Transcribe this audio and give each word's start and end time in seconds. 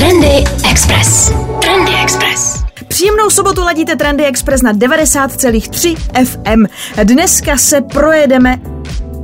Trendy 0.00 0.44
Express. 0.70 1.32
Trendy 1.62 1.92
Express. 2.02 2.64
Příjemnou 2.88 3.30
sobotu 3.30 3.62
ladíte 3.62 3.96
Trendy 3.96 4.24
Express 4.24 4.62
na 4.62 4.72
90,3 4.72 5.96
FM. 6.24 6.64
Dneska 7.04 7.56
se 7.56 7.80
projedeme 7.80 8.56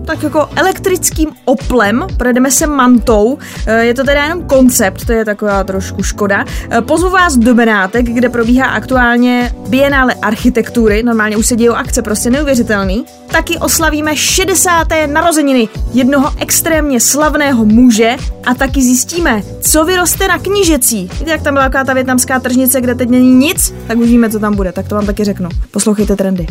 tak 0.06 0.22
jako 0.22 0.48
elektrickým 0.56 1.28
oplem, 1.44 2.06
projedeme 2.16 2.50
se 2.50 2.66
mantou, 2.66 3.38
Eh, 3.66 3.84
je 3.84 3.94
to 3.94 4.04
teda 4.04 4.22
jenom 4.24 4.42
koncept, 4.42 5.06
to 5.06 5.12
je 5.12 5.24
taková 5.24 5.64
trošku 5.64 6.02
škoda. 6.02 6.44
Eh, 6.70 6.80
Pozvu 6.80 7.10
vás 7.10 7.36
do 7.36 7.54
Benátek, 7.54 8.06
kde 8.06 8.28
probíhá 8.28 8.66
aktuálně 8.66 9.52
Bienále 9.68 10.14
architektury, 10.14 11.02
normálně 11.02 11.36
už 11.36 11.46
se 11.46 11.56
dějou 11.56 11.74
akce, 11.74 12.02
prostě 12.02 12.30
neuvěřitelný. 12.30 13.04
Taky 13.26 13.58
oslavíme 13.58 14.16
60. 14.16 15.06
narozeniny 15.06 15.68
jednoho 15.92 16.32
extrémně 16.38 17.00
slavného 17.00 17.64
muže 17.64 18.16
a 18.44 18.54
taky 18.54 18.82
zjistíme, 18.82 19.42
co 19.60 19.84
vyroste 19.84 20.28
na 20.28 20.38
knížecí. 20.38 21.10
Víte, 21.18 21.30
jak 21.30 21.42
tam 21.42 21.54
byla 21.54 21.68
ta 21.68 21.94
větnamská 21.94 22.40
tržnice, 22.40 22.80
kde 22.80 22.94
teď 22.94 23.08
není 23.08 23.34
nic, 23.34 23.74
tak 23.86 23.98
už 23.98 24.06
víme, 24.08 24.30
co 24.30 24.38
tam 24.38 24.54
bude, 24.54 24.72
tak 24.72 24.88
to 24.88 24.94
vám 24.94 25.06
taky 25.06 25.24
řeknu. 25.24 25.48
Poslouchejte 25.70 26.16
trendy. 26.16 26.46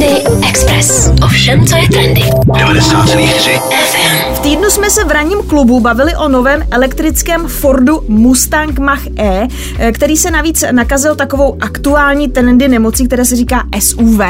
Trendy 0.00 0.46
Express. 0.48 1.10
Ovšem, 1.22 1.66
co 1.66 1.76
je 1.76 1.88
trendy. 1.88 2.20
90,3 2.20 3.60
FM. 3.70 4.39
Týdnu 4.42 4.70
jsme 4.70 4.90
se 4.90 5.04
v 5.04 5.10
ranním 5.10 5.42
klubu 5.42 5.80
bavili 5.80 6.16
o 6.16 6.28
novém 6.28 6.66
elektrickém 6.70 7.48
Fordu 7.48 8.00
Mustang 8.08 8.78
Mach-E, 8.78 9.48
eh, 9.78 9.92
který 9.92 10.16
se 10.16 10.30
navíc 10.30 10.64
nakazil 10.70 11.16
takovou 11.16 11.56
aktuální 11.60 12.28
trendy 12.28 12.68
nemocí, 12.68 13.06
které 13.06 13.24
se 13.24 13.36
říká 13.36 13.62
SUV, 13.80 14.20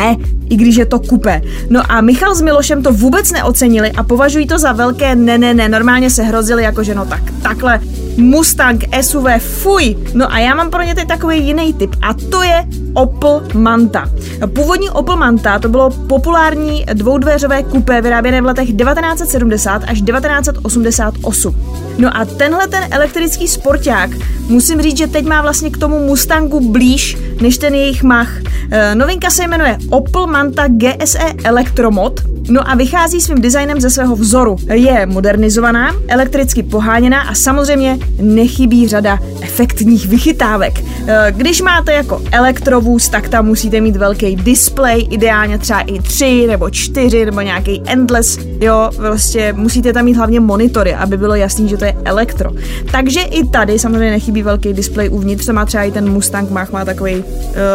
i 0.51 0.56
když 0.56 0.77
je 0.77 0.87
to 0.87 0.98
kupé. 0.98 1.42
No 1.70 1.82
a 1.88 2.01
Michal 2.01 2.34
s 2.34 2.41
Milošem 2.41 2.82
to 2.82 2.92
vůbec 2.92 3.32
neocenili 3.32 3.92
a 3.92 4.02
považují 4.02 4.46
to 4.46 4.59
za 4.59 4.73
velké 4.73 5.15
ne, 5.15 5.38
ne, 5.38 5.54
ne. 5.54 5.68
Normálně 5.68 6.10
se 6.10 6.23
hrozili 6.23 6.62
jako, 6.62 6.82
že 6.82 6.95
no 6.95 7.06
tak, 7.06 7.23
takhle 7.42 7.80
Mustang 8.16 8.84
SUV, 9.01 9.27
fuj. 9.38 9.96
No 10.15 10.32
a 10.32 10.38
já 10.38 10.54
mám 10.54 10.70
pro 10.70 10.82
ně 10.82 10.95
teď 10.95 11.09
takový 11.09 11.46
jiný 11.46 11.74
typ 11.74 11.90
a 12.02 12.15
to 12.15 12.42
je 12.42 12.66
Opel 12.95 13.42
Manta. 13.54 14.10
Původní 14.54 14.90
Opel 14.90 15.16
Manta 15.16 15.59
to 15.59 15.68
bylo 15.68 15.90
populární 15.90 16.85
dvoudveřové 16.92 17.63
kupé 17.63 18.02
vyráběné 18.02 18.42
v 18.42 18.45
letech 18.45 18.68
1970 18.76 19.82
až 19.87 19.99
1988. 20.02 21.56
No 21.98 22.16
a 22.16 22.24
tenhle 22.24 22.68
ten 22.68 22.84
elektrický 22.90 23.48
sporták, 23.48 24.10
musím 24.48 24.82
říct, 24.82 24.98
že 24.98 25.07
teď 25.07 25.26
má 25.26 25.42
vlastně 25.42 25.70
k 25.70 25.79
tomu 25.79 26.07
Mustangu 26.07 26.70
blíž 26.70 27.16
než 27.40 27.59
ten 27.59 27.74
jejich 27.74 28.02
Mach. 28.02 28.30
E, 28.70 28.95
novinka 28.95 29.30
se 29.30 29.46
jmenuje 29.46 29.79
Opel 29.90 30.26
Manta 30.26 30.68
GSE 30.68 31.32
Electromod 31.45 32.20
No 32.51 32.70
a 32.70 32.74
vychází 32.74 33.20
svým 33.20 33.40
designem 33.40 33.80
ze 33.80 33.90
svého 33.90 34.16
vzoru. 34.16 34.56
Je 34.73 35.06
modernizovaná, 35.06 35.95
elektricky 36.09 36.62
poháněná 36.62 37.20
a 37.20 37.34
samozřejmě 37.34 37.98
nechybí 38.20 38.88
řada 38.88 39.18
efektních 39.40 40.07
vychytávek. 40.07 40.84
E, 41.07 41.32
Když 41.37 41.62
máte 41.62 41.92
jako 41.92 42.23
elektrovůz, 42.32 43.09
tak 43.09 43.29
tam 43.29 43.46
musíte 43.46 43.80
mít 43.80 43.96
velký 43.96 44.37
display, 44.37 45.07
ideálně 45.10 45.59
třeba 45.59 45.80
i 45.80 46.02
tři 46.02 46.46
nebo 46.46 46.70
čtyři 46.70 47.24
nebo 47.24 47.40
nějaký 47.40 47.82
endless, 47.87 48.38
jo, 48.60 48.90
prostě 48.96 49.52
musíte 49.52 49.92
tam 49.92 50.04
mít 50.04 50.16
hlavně 50.16 50.40
monitory, 50.40 50.95
aby 50.95 51.16
bylo 51.16 51.35
jasný, 51.35 51.68
že 51.68 51.76
to 51.76 51.85
je 51.85 51.96
elektro. 52.04 52.51
Takže 52.92 53.20
i 53.20 53.48
tady 53.48 53.79
samozřejmě 53.79 54.10
nechybí 54.10 54.42
velký 54.42 54.73
display 54.73 55.09
uvnitř, 55.09 55.46
to 55.46 55.52
má 55.52 55.64
třeba 55.64 55.85
i 55.85 55.90
ten 55.90 56.12
Mustang 56.12 56.51
Mach, 56.51 56.73
má 56.73 56.85
takový, 56.85 57.14
uh, 57.16 57.24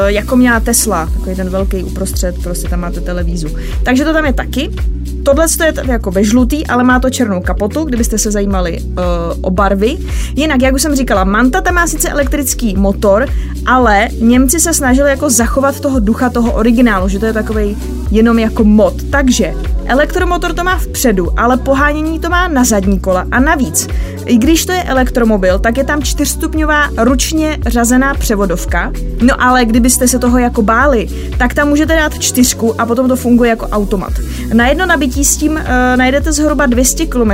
jako 0.07 0.35
měla 0.35 0.59
Tesla, 0.59 1.09
takový 1.13 1.35
ten 1.35 1.49
velký 1.49 1.83
uprostřed, 1.83 2.43
prostě 2.43 2.67
tam 2.67 2.79
máte 2.79 3.01
televízu. 3.01 3.47
Takže 3.83 4.05
to 4.05 4.13
tam 4.13 4.25
je 4.25 4.33
taky. 4.33 4.64
break. 4.67 5.14
Tohle 5.25 5.45
je 5.65 5.73
jako 5.87 6.11
ve 6.11 6.23
žlutý, 6.23 6.67
ale 6.67 6.83
má 6.83 6.99
to 6.99 7.09
černou 7.09 7.41
kapotu, 7.41 7.83
kdybyste 7.83 8.17
se 8.17 8.31
zajímali 8.31 8.79
uh, 8.81 8.95
o 9.41 9.49
barvy. 9.49 9.97
Jinak, 10.35 10.61
jak 10.61 10.75
už 10.75 10.81
jsem 10.81 10.95
říkala, 10.95 11.23
Manta 11.23 11.61
tam 11.61 11.73
má 11.73 11.87
sice 11.87 12.09
elektrický 12.09 12.75
motor, 12.75 13.27
ale 13.65 14.07
Němci 14.21 14.59
se 14.59 14.73
snažili 14.73 15.09
jako 15.09 15.29
zachovat 15.29 15.79
toho 15.79 15.99
ducha 15.99 16.29
toho 16.29 16.51
originálu, 16.51 17.07
že 17.07 17.19
to 17.19 17.25
je 17.25 17.33
takový 17.33 17.77
jenom 18.11 18.39
jako 18.39 18.63
mod. 18.63 18.93
Takže 19.09 19.53
elektromotor 19.85 20.53
to 20.53 20.63
má 20.63 20.77
vpředu, 20.77 21.39
ale 21.39 21.57
pohánění 21.57 22.19
to 22.19 22.29
má 22.29 22.47
na 22.47 22.63
zadní 22.63 22.99
kola 22.99 23.25
a 23.31 23.39
navíc. 23.39 23.87
I 24.25 24.37
když 24.37 24.65
to 24.65 24.71
je 24.71 24.83
elektromobil, 24.83 25.59
tak 25.59 25.77
je 25.77 25.83
tam 25.83 26.03
čtyřstupňová 26.03 26.89
ručně 26.97 27.57
řazená 27.67 28.13
převodovka. 28.13 28.91
No 29.21 29.43
ale 29.43 29.65
kdybyste 29.65 30.07
se 30.07 30.19
toho 30.19 30.37
jako 30.37 30.61
báli, 30.61 31.07
tak 31.37 31.53
tam 31.53 31.67
můžete 31.67 31.95
dát 31.95 32.19
čtyřku 32.19 32.81
a 32.81 32.85
potom 32.85 33.07
to 33.07 33.15
funguje 33.15 33.49
jako 33.49 33.67
automat. 33.67 34.13
Na 34.53 34.67
jedno 34.67 34.85
nabití 34.85 35.14
s 35.23 35.37
tím 35.37 35.51
uh, 35.51 35.61
najdete 35.95 36.31
zhruba 36.31 36.65
200 36.65 37.05
km. 37.05 37.31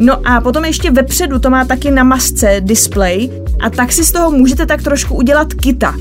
No 0.00 0.28
a 0.28 0.40
potom 0.40 0.64
ještě 0.64 0.90
vepředu 0.90 1.38
to 1.38 1.50
má 1.50 1.64
taky 1.64 1.90
na 1.90 2.04
masce 2.04 2.56
display 2.60 3.30
a 3.60 3.70
tak 3.70 3.92
si 3.92 4.04
z 4.04 4.12
toho 4.12 4.30
můžete 4.30 4.66
tak 4.66 4.82
trošku 4.82 5.14
udělat 5.14 5.54
kita 5.54 5.94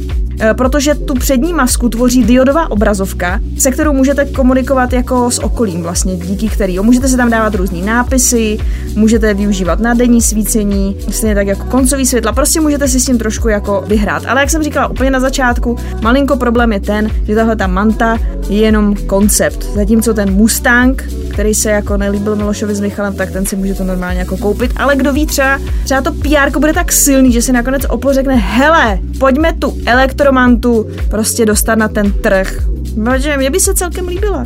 protože 0.53 0.95
tu 0.95 1.13
přední 1.13 1.53
masku 1.53 1.89
tvoří 1.89 2.23
diodová 2.23 2.71
obrazovka, 2.71 3.39
se 3.57 3.71
kterou 3.71 3.93
můžete 3.93 4.25
komunikovat 4.25 4.93
jako 4.93 5.31
s 5.31 5.39
okolím 5.39 5.83
vlastně, 5.83 6.15
díky 6.15 6.49
který. 6.49 6.79
Můžete 6.79 7.07
se 7.07 7.17
tam 7.17 7.29
dávat 7.29 7.55
různý 7.55 7.81
nápisy, 7.81 8.57
můžete 8.95 9.33
využívat 9.33 9.79
na 9.79 9.93
denní 9.93 10.21
svícení, 10.21 10.95
stejně 11.09 11.35
tak 11.35 11.47
jako 11.47 11.63
koncový 11.63 12.05
světla, 12.05 12.31
prostě 12.31 12.59
můžete 12.59 12.87
si 12.87 12.99
s 12.99 13.05
tím 13.05 13.17
trošku 13.17 13.49
jako 13.49 13.83
vyhrát. 13.87 14.23
Ale 14.27 14.41
jak 14.41 14.49
jsem 14.49 14.63
říkala 14.63 14.87
úplně 14.87 15.11
na 15.11 15.19
začátku, 15.19 15.77
malinko 16.01 16.37
problém 16.37 16.73
je 16.73 16.79
ten, 16.79 17.09
že 17.23 17.35
tahle 17.35 17.55
ta 17.55 17.67
manta 17.67 18.17
je 18.49 18.57
jenom 18.57 18.95
koncept, 18.95 19.63
zatímco 19.75 20.13
ten 20.13 20.33
Mustang, 20.33 21.03
který 21.29 21.53
se 21.53 21.69
jako 21.69 21.97
nelíbil 21.97 22.35
Milošovi 22.35 22.75
s 22.75 22.79
Michalem, 22.79 23.15
tak 23.15 23.31
ten 23.31 23.45
si 23.45 23.55
můžete 23.55 23.83
normálně 23.83 24.19
jako 24.19 24.37
koupit, 24.37 24.71
ale 24.77 24.95
kdo 24.95 25.13
ví, 25.13 25.25
třeba, 25.25 25.59
třeba 25.83 26.01
to 26.01 26.11
PR 26.11 26.59
bude 26.59 26.73
tak 26.73 26.91
silný, 26.91 27.31
že 27.31 27.41
si 27.41 27.51
nakonec 27.51 27.85
Opel 27.89 28.13
řekne, 28.13 28.35
hele, 28.35 28.99
pojďme 29.19 29.53
tu 29.53 29.77
elektromantu 29.85 30.87
prostě 31.09 31.45
dostat 31.45 31.75
na 31.75 31.87
ten 31.87 32.11
trh. 32.11 32.63
Protože 33.03 33.37
mě 33.37 33.49
by 33.49 33.59
se 33.59 33.73
celkem 33.73 34.07
líbila. 34.07 34.43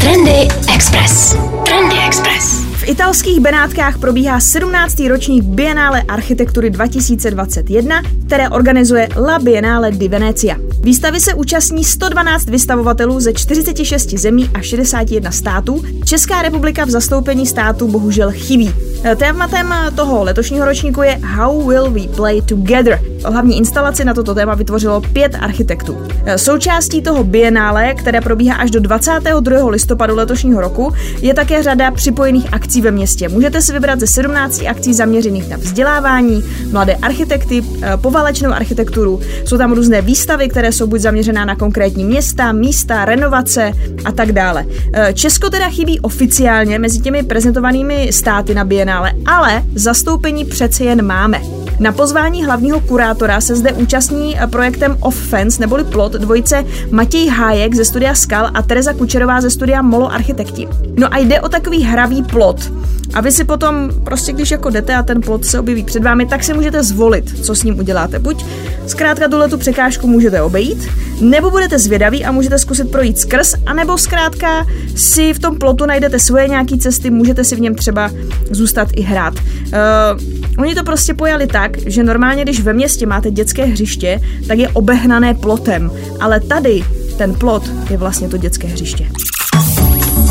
Trendy 0.00 0.48
Express. 0.74 1.36
Trendy 1.64 1.96
Express. 2.06 2.72
V 2.82 2.88
italských 2.88 3.40
Benátkách 3.40 3.98
probíhá 3.98 4.40
17. 4.40 5.00
ročník 5.08 5.44
Biennále 5.44 6.02
architektury 6.02 6.70
2021, 6.70 8.02
které 8.26 8.48
organizuje 8.48 9.08
La 9.16 9.38
Biennale 9.38 9.90
di 9.90 10.08
Venezia. 10.08 10.56
Výstavy 10.84 11.20
se 11.20 11.34
účastní 11.34 11.84
112 11.84 12.46
vystavovatelů 12.46 13.20
ze 13.20 13.32
46 13.32 14.10
zemí 14.10 14.50
a 14.54 14.62
61 14.62 15.30
států. 15.30 15.82
Česká 16.04 16.42
republika 16.42 16.84
v 16.84 16.90
zastoupení 16.90 17.46
států 17.46 17.88
bohužel 17.88 18.30
chybí. 18.30 18.74
Tématem 19.16 19.74
toho 19.94 20.24
letošního 20.24 20.66
ročníku 20.66 21.02
je 21.02 21.18
How 21.22 21.68
will 21.68 21.90
we 21.90 22.16
play 22.16 22.42
together? 22.42 23.00
Hlavní 23.24 23.58
instalaci 23.58 24.04
na 24.04 24.14
toto 24.14 24.34
téma 24.34 24.54
vytvořilo 24.54 25.00
pět 25.00 25.34
architektů. 25.40 25.96
Součástí 26.36 27.02
toho 27.02 27.24
bienále, 27.24 27.94
které 27.94 28.20
probíhá 28.20 28.56
až 28.56 28.70
do 28.70 28.80
22. 28.80 29.70
listopadu 29.70 30.16
letošního 30.16 30.60
roku, 30.60 30.92
je 31.20 31.34
také 31.34 31.62
řada 31.62 31.90
připojených 31.90 32.54
akcí 32.54 32.80
ve 32.80 32.90
městě. 32.90 33.28
Můžete 33.28 33.62
si 33.62 33.72
vybrat 33.72 34.00
ze 34.00 34.06
17 34.06 34.62
akcí 34.68 34.94
zaměřených 34.94 35.48
na 35.48 35.56
vzdělávání, 35.56 36.44
mladé 36.72 36.94
architekty, 36.94 37.64
poválečnou 37.96 38.50
architekturu. 38.50 39.20
Jsou 39.44 39.58
tam 39.58 39.72
různé 39.72 40.02
výstavy, 40.02 40.48
které 40.48 40.71
jsou 40.72 40.86
buď 40.86 41.00
zaměřená 41.00 41.44
na 41.44 41.56
konkrétní 41.56 42.04
města, 42.04 42.52
místa, 42.52 43.04
renovace 43.04 43.72
a 44.04 44.12
tak 44.12 44.32
dále. 44.32 44.66
Česko 45.14 45.50
teda 45.50 45.68
chybí 45.68 46.00
oficiálně 46.00 46.78
mezi 46.78 47.00
těmi 47.00 47.22
prezentovanými 47.22 48.12
státy 48.12 48.54
na 48.54 48.64
bienále, 48.64 49.12
ale 49.26 49.62
zastoupení 49.74 50.44
přece 50.44 50.84
jen 50.84 51.06
máme. 51.06 51.40
Na 51.82 51.92
pozvání 51.92 52.44
hlavního 52.44 52.80
kurátora 52.80 53.40
se 53.40 53.56
zde 53.56 53.72
účastní 53.72 54.36
projektem 54.50 54.96
Off 55.00 55.28
Fence 55.28 55.60
neboli 55.60 55.84
plot 55.84 56.12
dvojice 56.12 56.64
Matěj 56.90 57.28
Hájek 57.28 57.74
ze 57.74 57.84
studia 57.84 58.14
Skal 58.14 58.50
a 58.54 58.62
Tereza 58.62 58.92
Kučerová 58.92 59.40
ze 59.40 59.50
studia 59.50 59.82
Molo 59.82 60.12
Architekti. 60.12 60.68
No 60.98 61.14
a 61.14 61.18
jde 61.18 61.40
o 61.40 61.48
takový 61.48 61.82
hravý 61.82 62.22
plot. 62.22 62.72
A 63.14 63.20
vy 63.20 63.32
si 63.32 63.44
potom, 63.44 63.90
prostě 64.04 64.32
když 64.32 64.50
jako 64.50 64.70
jdete 64.70 64.94
a 64.94 65.02
ten 65.02 65.20
plot 65.20 65.44
se 65.44 65.60
objeví 65.60 65.84
před 65.84 66.04
vámi, 66.04 66.26
tak 66.26 66.44
si 66.44 66.54
můžete 66.54 66.82
zvolit, 66.82 67.44
co 67.44 67.54
s 67.54 67.62
ním 67.62 67.78
uděláte. 67.78 68.18
Buď 68.18 68.44
zkrátka 68.86 69.28
tuhle 69.28 69.48
tu 69.48 69.58
překážku 69.58 70.06
můžete 70.06 70.42
obejít, 70.42 70.88
nebo 71.20 71.50
budete 71.50 71.78
zvědaví 71.78 72.24
a 72.24 72.32
můžete 72.32 72.58
zkusit 72.58 72.90
projít 72.90 73.18
skrz, 73.18 73.54
anebo 73.66 73.98
zkrátka 73.98 74.66
si 74.96 75.34
v 75.34 75.38
tom 75.38 75.58
plotu 75.58 75.86
najdete 75.86 76.18
svoje 76.18 76.48
nějaké 76.48 76.78
cesty, 76.78 77.10
můžete 77.10 77.44
si 77.44 77.56
v 77.56 77.60
něm 77.60 77.74
třeba 77.74 78.10
zůstat 78.50 78.88
i 78.96 79.02
hrát. 79.02 79.34
Uh, 79.34 80.58
oni 80.58 80.74
to 80.74 80.84
prostě 80.84 81.14
pojali 81.14 81.46
tak, 81.46 81.71
že 81.86 82.04
normálně, 82.04 82.42
když 82.42 82.60
ve 82.60 82.72
městě 82.72 83.06
máte 83.06 83.30
dětské 83.30 83.64
hřiště, 83.64 84.20
tak 84.48 84.58
je 84.58 84.68
obehnané 84.68 85.34
plotem, 85.34 85.90
ale 86.20 86.40
tady 86.40 86.84
ten 87.18 87.34
plot 87.34 87.70
je 87.90 87.96
vlastně 87.96 88.28
to 88.28 88.36
dětské 88.36 88.68
hřiště. 88.68 89.06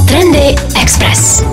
Trendy 0.07 0.55
Express. 0.81 1.43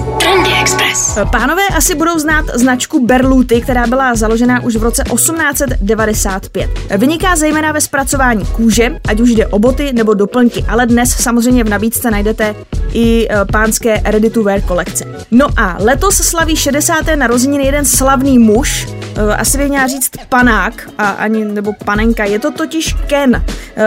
Express. 0.68 1.18
Pánové 1.30 1.62
asi 1.76 1.94
budou 1.94 2.18
znát 2.18 2.44
značku 2.54 3.06
Berluti, 3.06 3.60
která 3.60 3.86
byla 3.86 4.14
založena 4.14 4.62
už 4.62 4.76
v 4.76 4.82
roce 4.82 5.02
1895. 5.14 6.70
Vyniká 6.98 7.36
zejména 7.36 7.72
ve 7.72 7.80
zpracování 7.80 8.46
kůže, 8.46 9.00
ať 9.08 9.20
už 9.20 9.30
jde 9.30 9.46
o 9.46 9.58
boty 9.58 9.92
nebo 9.92 10.14
doplňky, 10.14 10.64
ale 10.68 10.86
dnes 10.86 11.10
samozřejmě 11.10 11.64
v 11.64 11.68
nabídce 11.68 12.10
najdete 12.10 12.54
i 12.92 13.28
e, 13.30 13.44
pánské 13.52 14.02
ready 14.04 14.30
to 14.30 14.42
wear 14.42 14.60
kolekce. 14.60 15.04
No 15.30 15.46
a 15.56 15.76
letos 15.80 16.16
slaví 16.16 16.56
60. 16.56 16.94
narozeniny 17.16 17.64
jeden 17.64 17.84
slavný 17.84 18.38
muž, 18.38 18.88
e, 19.16 19.34
asi 19.34 19.58
bych 19.58 19.68
měla 19.68 19.86
říct 19.86 20.10
panák, 20.28 20.88
a 20.98 21.08
ani, 21.08 21.44
nebo 21.44 21.72
panenka, 21.84 22.24
je 22.24 22.38
to 22.38 22.50
totiž 22.50 22.94
Ken. 23.06 23.44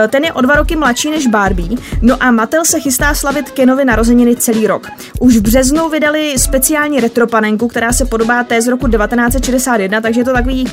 Ten 0.08 0.24
je 0.24 0.32
o 0.32 0.40
dva 0.40 0.56
roky 0.56 0.76
mladší 0.76 1.10
než 1.10 1.26
Barbie, 1.26 1.78
no 2.02 2.16
a 2.20 2.30
Mattel 2.30 2.64
se 2.64 2.80
chystá 2.80 3.14
slavit 3.14 3.50
Kenovi 3.50 3.84
narozeniny 3.84 4.36
celý 4.36 4.66
rok. 4.66 4.88
Už 5.20 5.36
v 5.36 5.40
březnu 5.40 5.88
vydali 5.88 6.34
speciální 6.38 6.71
retropanenku, 7.00 7.68
která 7.68 7.92
se 7.92 8.04
podobá 8.04 8.44
té 8.44 8.62
z 8.62 8.68
roku 8.68 8.88
1961, 8.88 10.00
takže 10.00 10.20
je 10.20 10.24
to 10.24 10.32
takový 10.32 10.66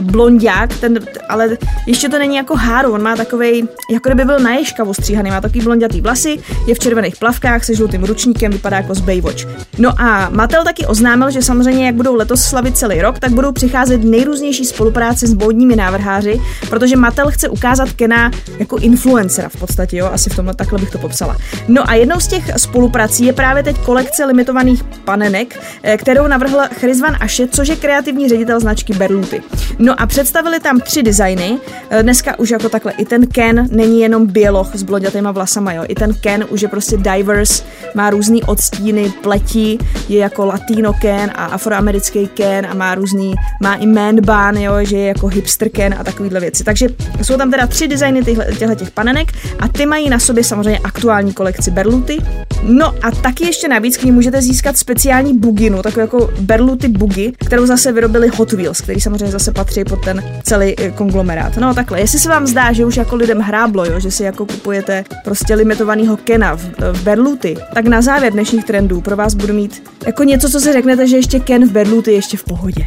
blondák, 0.00 0.78
ten, 0.80 0.98
ale 1.28 1.58
ještě 1.86 2.08
to 2.08 2.18
není 2.18 2.36
jako 2.36 2.56
Háru, 2.56 2.92
on 2.92 3.02
má 3.02 3.16
takový, 3.16 3.68
jako 3.90 4.08
kdyby 4.08 4.24
byl 4.24 4.38
na 4.38 4.50
ostříhaný, 4.86 5.30
má 5.30 5.40
takový 5.40 5.60
blondětý 5.60 6.00
vlasy, 6.00 6.38
je 6.66 6.74
v 6.74 6.78
červených 6.78 7.16
plavkách 7.16 7.64
se 7.64 7.74
žlutým 7.74 8.04
ručníkem, 8.04 8.52
vypadá 8.52 8.76
jako 8.76 8.94
z 8.94 9.00
Baywatch. 9.00 9.44
No 9.78 10.00
a 10.00 10.28
Mattel 10.30 10.64
taky 10.64 10.86
oznámil, 10.86 11.30
že 11.30 11.42
samozřejmě, 11.42 11.86
jak 11.86 11.94
budou 11.94 12.14
letos 12.14 12.40
slavit 12.40 12.76
celý 12.76 13.02
rok, 13.02 13.18
tak 13.18 13.32
budou 13.32 13.52
přicházet 13.52 14.04
nejrůznější 14.04 14.64
spolupráce 14.64 15.26
s 15.26 15.34
módními 15.34 15.76
návrháři, 15.76 16.40
protože 16.70 16.96
Mattel 16.96 17.30
chce 17.30 17.48
ukázat 17.48 17.92
Kena 17.92 18.30
jako 18.58 18.76
influencera 18.76 19.48
v 19.48 19.56
podstatě, 19.56 19.96
jo, 19.96 20.10
asi 20.12 20.30
v 20.30 20.36
tomhle 20.36 20.54
takhle 20.54 20.78
bych 20.78 20.90
to 20.90 20.98
popsala. 20.98 21.36
No 21.68 21.90
a 21.90 21.94
jednou 21.94 22.20
z 22.20 22.26
těch 22.26 22.44
spoluprací 22.56 23.24
je 23.24 23.32
právě 23.32 23.62
teď 23.62 23.78
kolekce 23.78 24.24
limitovaných 24.24 24.84
panenek, 24.84 25.43
eh, 25.82 25.96
kterou 25.96 26.26
navrhl 26.26 26.60
Chryzvan 26.72 27.16
Aše, 27.20 27.48
což 27.48 27.68
je 27.68 27.76
kreativní 27.76 28.28
ředitel 28.28 28.60
značky 28.60 28.92
Berluti. 28.92 29.42
No 29.78 30.00
a 30.00 30.06
představili 30.06 30.60
tam 30.60 30.80
tři 30.80 31.02
designy. 31.02 31.58
Eh, 31.90 32.02
dneska 32.02 32.38
už 32.38 32.50
jako 32.50 32.68
takhle 32.68 32.92
i 32.92 33.04
ten 33.04 33.26
Ken 33.26 33.68
není 33.70 34.00
jenom 34.00 34.26
běloch 34.26 34.74
s 34.74 34.82
blondětýma 34.82 35.32
vlasama, 35.32 35.72
jo. 35.72 35.84
I 35.88 35.94
ten 35.94 36.14
Ken 36.14 36.44
už 36.48 36.62
je 36.62 36.68
prostě 36.68 36.96
diverse, 36.96 37.64
má 37.94 38.10
různý 38.10 38.42
odstíny 38.42 39.12
pleti, 39.22 39.78
je 40.08 40.18
jako 40.18 40.46
latino 40.46 40.92
Ken 40.92 41.30
a 41.34 41.44
afroamerický 41.44 42.28
Ken 42.34 42.66
a 42.66 42.74
má 42.74 42.94
různý, 42.94 43.34
má 43.62 43.74
i 43.74 43.86
man 43.86 44.16
bun, 44.16 44.62
jo, 44.62 44.72
že 44.82 44.96
je 44.96 45.08
jako 45.08 45.26
hipster 45.26 45.68
Ken 45.68 45.94
a 45.98 46.04
takovýhle 46.04 46.40
věci. 46.40 46.64
Takže 46.64 46.88
jsou 47.22 47.36
tam 47.36 47.50
teda 47.50 47.66
tři 47.66 47.88
designy 47.88 48.24
těchto 48.58 48.74
těch 48.74 48.90
panenek 48.90 49.32
a 49.58 49.68
ty 49.68 49.86
mají 49.86 50.10
na 50.10 50.18
sobě 50.18 50.44
samozřejmě 50.44 50.78
aktuální 50.78 51.32
kolekci 51.32 51.70
Berluty. 51.70 52.18
No 52.66 52.94
a 53.02 53.10
taky 53.10 53.46
ještě 53.46 53.68
navíc 53.68 53.96
k 53.96 54.02
ní 54.02 54.12
můžete 54.12 54.42
získat 54.42 54.76
speciální 54.76 55.38
buginu, 55.38 55.82
takovou 55.82 56.00
jako 56.00 56.30
Berluty 56.40 56.88
bugy, 56.88 57.32
kterou 57.46 57.66
zase 57.66 57.92
vyrobili 57.92 58.28
Hot 58.28 58.52
Wheels, 58.52 58.80
který 58.80 59.00
samozřejmě 59.00 59.32
zase 59.32 59.52
patří 59.52 59.84
pod 59.84 60.04
ten 60.04 60.24
celý 60.42 60.74
eh, 60.78 60.90
konglomerát. 60.90 61.56
No 61.56 61.74
takhle, 61.74 62.00
jestli 62.00 62.18
se 62.18 62.28
vám 62.28 62.46
zdá, 62.46 62.72
že 62.72 62.84
už 62.84 62.96
jako 62.96 63.16
lidem 63.16 63.38
hráblo, 63.38 63.84
jo, 63.84 64.00
že 64.00 64.10
si 64.10 64.22
jako 64.22 64.46
kupujete 64.46 65.04
prostě 65.24 65.54
limitovanýho 65.54 66.16
Kena 66.16 66.56
v, 66.56 66.64
v 66.92 67.02
Berluty, 67.02 67.56
tak 67.74 67.84
na 67.84 68.02
závěr 68.02 68.32
dnešních 68.32 68.64
trendů 68.64 69.00
pro 69.00 69.16
vás 69.16 69.34
budu 69.34 69.54
mít 69.54 69.82
jako 70.06 70.24
něco, 70.24 70.50
co 70.50 70.60
si 70.60 70.72
řeknete, 70.72 71.06
že 71.06 71.16
ještě 71.16 71.40
Ken 71.40 71.68
v 71.68 71.72
Berluty 71.72 72.12
ještě 72.12 72.36
v 72.36 72.44
pohodě. 72.44 72.86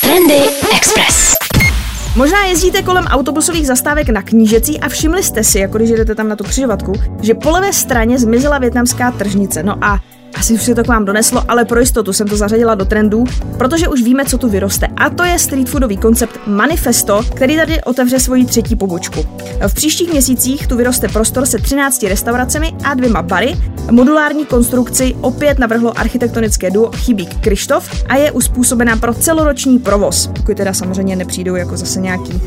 Trendy 0.00 0.40
Express. 0.76 1.41
Možná 2.16 2.44
jezdíte 2.44 2.82
kolem 2.82 3.04
autobusových 3.04 3.66
zastávek 3.66 4.08
na 4.08 4.22
knížecí 4.22 4.80
a 4.80 4.88
všimli 4.88 5.22
jste 5.22 5.44
si, 5.44 5.58
jako 5.58 5.78
když 5.78 5.90
jdete 5.90 6.14
tam 6.14 6.28
na 6.28 6.36
tu 6.36 6.44
křižovatku, 6.44 6.92
že 7.22 7.34
po 7.34 7.50
levé 7.50 7.72
straně 7.72 8.18
zmizela 8.18 8.58
větnamská 8.58 9.10
tržnice. 9.10 9.62
No 9.62 9.84
a 9.84 10.00
asi 10.42 10.54
už 10.54 10.62
se 10.62 10.74
to 10.74 10.84
k 10.84 10.86
vám 10.86 11.04
doneslo, 11.04 11.44
ale 11.48 11.64
pro 11.64 11.80
jistotu 11.80 12.12
jsem 12.12 12.28
to 12.28 12.36
zařadila 12.36 12.74
do 12.74 12.84
trendů, 12.84 13.24
protože 13.58 13.88
už 13.88 14.02
víme, 14.02 14.24
co 14.24 14.38
tu 14.38 14.48
vyroste. 14.48 14.86
A 14.96 15.10
to 15.10 15.24
je 15.24 15.38
street 15.38 15.68
foodový 15.68 15.96
koncept 15.96 16.40
Manifesto, 16.46 17.22
který 17.34 17.56
tady 17.56 17.82
otevře 17.82 18.20
svoji 18.20 18.44
třetí 18.44 18.76
pobočku. 18.76 19.24
V 19.66 19.74
příštích 19.74 20.10
měsících 20.10 20.66
tu 20.66 20.76
vyroste 20.76 21.08
prostor 21.08 21.46
se 21.46 21.58
13 21.58 22.02
restauracemi 22.02 22.72
a 22.84 22.94
dvěma 22.94 23.22
bary. 23.22 23.56
Modulární 23.90 24.46
konstrukci 24.46 25.16
opět 25.20 25.58
navrhlo 25.58 25.98
architektonické 25.98 26.70
duo 26.70 26.90
Chybík 26.90 27.40
Krištof 27.40 28.04
a 28.08 28.16
je 28.16 28.32
uspůsobená 28.32 28.96
pro 28.96 29.14
celoroční 29.14 29.78
provoz. 29.78 30.26
Pokud 30.26 30.56
teda 30.56 30.74
samozřejmě 30.74 31.16
nepřijdou 31.16 31.54
jako 31.54 31.76
zase 31.76 32.00
nějaký, 32.00 32.32
uh, 32.32 32.40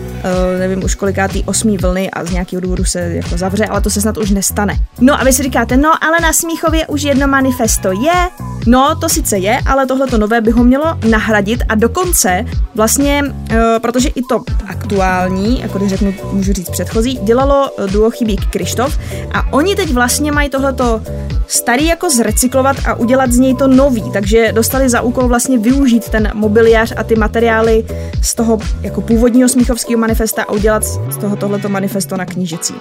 nevím 0.60 0.84
už 0.84 0.96
kolikátý 0.96 1.44
osmý 1.44 1.78
vlny 1.78 2.12
a 2.12 2.26
z 2.26 2.32
nějakého 2.32 2.62
důvodu 2.62 2.84
se 2.84 3.00
jako 3.00 3.38
zavře, 3.38 3.66
ale 3.66 3.82
to 3.82 3.90
se 3.90 4.02
snad 4.02 4.18
už 4.18 4.32
nestane. 4.32 4.76
No 5.02 5.22
a 5.22 5.24
vy 5.24 5.34
si 5.34 5.44
říkáte, 5.44 5.78
no 5.78 6.04
ale 6.04 6.18
na 6.22 6.34
Smíchově 6.34 6.88
už 6.88 7.04
jedno 7.04 7.28
manifesto 7.28 7.85
to 7.86 7.92
je, 7.92 8.30
no 8.68 8.96
to 8.96 9.10
sice 9.10 9.38
je, 9.38 9.60
ale 9.66 9.86
tohle 9.86 10.08
to 10.08 10.18
nové 10.18 10.42
by 10.42 10.52
ho 10.52 10.64
mělo 10.64 10.86
nahradit 11.10 11.64
a 11.70 11.76
dokonce 11.76 12.46
vlastně, 12.76 13.24
e, 13.52 13.80
protože 13.80 14.10
i 14.10 14.22
to 14.22 14.42
aktuální, 14.68 15.62
jako 15.62 15.78
když 15.78 15.90
řeknu, 15.90 16.14
můžu 16.32 16.54
říct 16.54 16.70
předchozí, 16.70 17.20
dělalo 17.24 17.72
duo 17.92 18.10
Chybík 18.10 18.46
Krištof 18.46 19.00
a 19.34 19.54
oni 19.54 19.76
teď 19.76 19.92
vlastně 19.92 20.32
mají 20.32 20.50
tohleto 20.50 21.02
starý 21.48 21.86
jako 21.86 22.10
zrecyklovat 22.10 22.78
a 22.86 22.94
udělat 22.94 23.32
z 23.32 23.38
něj 23.40 23.56
to 23.56 23.68
nový, 23.68 24.04
takže 24.14 24.52
dostali 24.52 24.90
za 24.90 25.02
úkol 25.02 25.28
vlastně 25.28 25.58
využít 25.58 26.10
ten 26.10 26.32
mobiliář 26.34 26.94
a 26.98 27.04
ty 27.04 27.16
materiály 27.16 27.86
z 28.22 28.36
toho 28.36 28.60
jako 28.82 29.02
původního 29.02 29.50
Smíchovského 29.50 30.00
manifesta 30.00 30.44
a 30.44 30.52
udělat 30.52 30.84
z 30.84 31.18
toho 31.18 31.36
tohleto 31.36 31.70
manifesto 31.70 32.18
na 32.18 32.26
knížicí. 32.26 32.74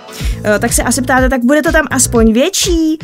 E, 0.45 0.59
tak 0.59 0.73
se 0.73 0.83
asi 0.83 1.03
ptáte, 1.03 1.29
tak 1.29 1.45
bude 1.45 1.63
to 1.63 1.73
tam 1.73 1.87
aspoň 1.91 2.33
větší 2.33 2.99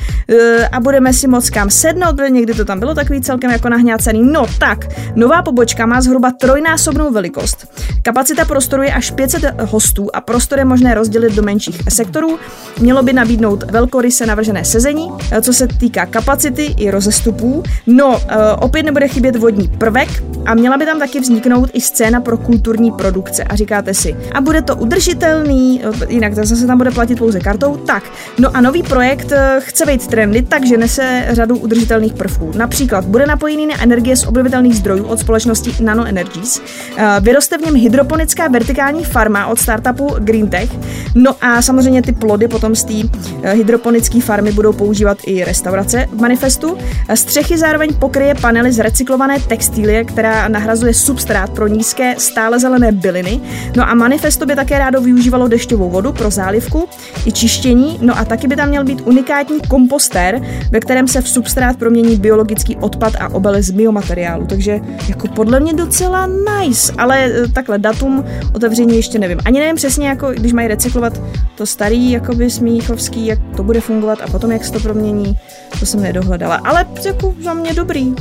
a 0.73 0.81
budeme 0.81 1.13
si 1.13 1.29
moc 1.29 1.51
kam 1.51 1.71
sednout, 1.91 2.17
protože 2.17 2.31
někdy 2.31 2.55
to 2.55 2.65
tam 2.65 2.81
bylo 2.81 2.95
takový 2.95 3.21
celkem 3.21 3.51
jako 3.51 3.69
nahňácený. 3.69 4.23
No 4.23 4.47
tak, 4.59 4.79
nová 5.15 5.43
pobočka 5.43 5.87
má 5.87 6.01
zhruba 6.01 6.31
trojnásobnou 6.31 7.13
velikost. 7.13 7.67
Kapacita 8.03 8.45
prostoru 8.45 8.83
je 8.83 8.93
až 8.93 9.11
500 9.11 9.61
hostů 9.61 10.17
a 10.17 10.21
prostor 10.21 10.59
je 10.59 10.65
možné 10.65 10.95
rozdělit 10.95 11.35
do 11.35 11.43
menších 11.43 11.81
sektorů. 11.89 12.39
Mělo 12.81 13.03
by 13.03 13.13
nabídnout 13.13 13.71
velkoryse 13.71 14.27
navržené 14.27 14.65
sezení, 14.65 15.11
co 15.41 15.53
se 15.53 15.67
týká 15.67 16.07
kapacity 16.07 16.65
i 16.65 16.91
rozestupů. 16.91 17.63
No, 17.87 18.21
opět 18.59 18.83
nebude 18.83 19.09
chybět 19.09 19.37
vodní 19.37 19.69
prvek 19.69 20.09
a 20.47 20.55
měla 20.55 20.77
by 20.77 20.87
tam 20.87 20.99
taky 20.99 21.21
vzniknout 21.21 21.71
i 21.73 21.81
scéna 21.81 22.21
pro 22.21 22.39
kulturní 22.39 22.93
produkce. 22.93 23.45
A 23.45 23.57
říkáte 23.57 23.95
si, 23.95 24.17
a 24.35 24.41
bude 24.41 24.63
to 24.63 24.77
udržitelný, 24.77 25.83
jinak 26.09 26.35
zase 26.35 26.67
tam 26.67 26.79
bude 26.79 26.91
platit 26.91 27.19
pouze 27.19 27.41
kartou? 27.41 27.77
Tak, 27.77 28.03
no 28.39 28.57
a 28.57 28.61
nový 28.61 28.83
projekt 28.83 29.33
eh, 29.33 29.61
chce 29.61 29.87
být 29.87 30.07
trendy, 30.07 30.43
takže 30.43 30.77
nese 30.77 31.27
řadu 31.31 31.57
udržitelných 31.59 31.80
prvků. 32.15 32.53
Například 32.57 33.05
bude 33.05 33.27
napojený 33.27 33.67
na 33.67 33.83
energie 33.83 34.17
z 34.17 34.27
obnovitelných 34.27 34.77
zdrojů 34.77 35.05
od 35.05 35.19
společnosti 35.19 35.85
Nano 35.85 36.05
Energies, 36.07 36.63
eh, 36.97 37.21
vyroste 37.21 37.59
v 37.59 37.61
něm 37.61 37.75
hydroponická 37.75 38.49
vertikální 38.49 39.05
farma 39.05 39.47
od 39.47 39.59
startupu 39.59 40.15
Greentech, 40.19 40.71
no 41.15 41.35
a 41.41 41.63
samozřejmě 41.63 42.03
ty 42.03 42.13
plody 42.13 42.49
potom 42.49 42.75
z 42.75 42.85
té 42.85 42.95
eh, 43.43 43.53
hydroponické 43.53 44.21
farmy 44.21 44.53
budou 44.53 44.73
používat 44.73 45.19
i 45.27 45.45
restaurace 45.45 46.07
v 46.13 46.21
manifestu. 46.21 46.79
Střechy 47.15 47.59
zároveň 47.59 47.95
pokryje 47.95 48.35
panely 48.35 48.73
z 48.73 48.79
recyklované 48.79 49.41
textilie, 49.41 50.05
která 50.05 50.49
nahrazuje 50.49 50.95
substrát 50.95 51.51
pro 51.51 51.67
nízké 51.67 52.15
stále 52.19 52.61
zelené 52.61 52.93
byliny. 52.93 53.41
No 53.77 53.89
a 53.89 53.95
manifesto 53.95 54.47
by 54.47 54.57
také 54.57 54.79
rádo 54.79 55.01
využívalo 55.01 55.49
dešťovou 55.49 55.91
vodu 55.91 56.13
pro 56.13 56.31
zálivku 56.31 56.89
i 57.27 57.33
čištění, 57.33 57.99
no 58.01 58.19
a 58.19 58.25
taky 58.25 58.49
by 58.49 58.57
tam 58.57 58.69
měl 58.69 58.85
být 58.85 59.01
unikátní 59.01 59.61
kompostér, 59.69 60.43
ve 60.71 60.81
kterém 60.81 61.09
se 61.09 61.21
v 61.21 61.29
substrát 61.29 61.70
promění 61.77 62.17
biologický 62.17 62.77
odpad 62.77 63.13
a 63.21 63.35
obely 63.35 63.63
z 63.63 63.71
biomateriálu. 63.71 64.47
Takže 64.47 64.81
jako 65.09 65.29
podle 65.29 65.61
mě 65.61 65.75
docela 65.75 66.27
nice, 66.27 66.93
ale 66.99 67.25
eh, 67.25 67.49
takhle 67.49 67.79
datum 67.79 68.25
otevření 68.55 68.97
ještě 68.97 69.19
nevím. 69.19 69.39
Ani 69.45 69.61
nevím 69.61 69.77
přesně, 69.77 70.09
jako 70.09 70.31
když 70.31 70.53
mají 70.53 70.69
recyklovat 70.69 71.21
to 71.55 71.67
starý, 71.67 72.11
jakoby 72.11 72.51
smíchovský, 72.51 73.27
jak 73.27 73.39
to 73.57 73.63
bude 73.63 73.81
fungovat 73.81 74.19
a 74.25 74.27
potom 74.31 74.51
jak 74.51 74.65
se 74.65 74.73
to 74.73 74.81
promění, 74.81 75.39
to 75.81 75.87
jsem 75.87 76.03
nedohledala. 76.03 76.61
Ale 76.65 76.87
jako 77.05 77.35
za 77.43 77.55
mě 77.55 77.75
dobrý. 77.75 78.15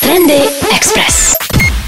Trendy 0.00 0.42
Express. 0.76 1.31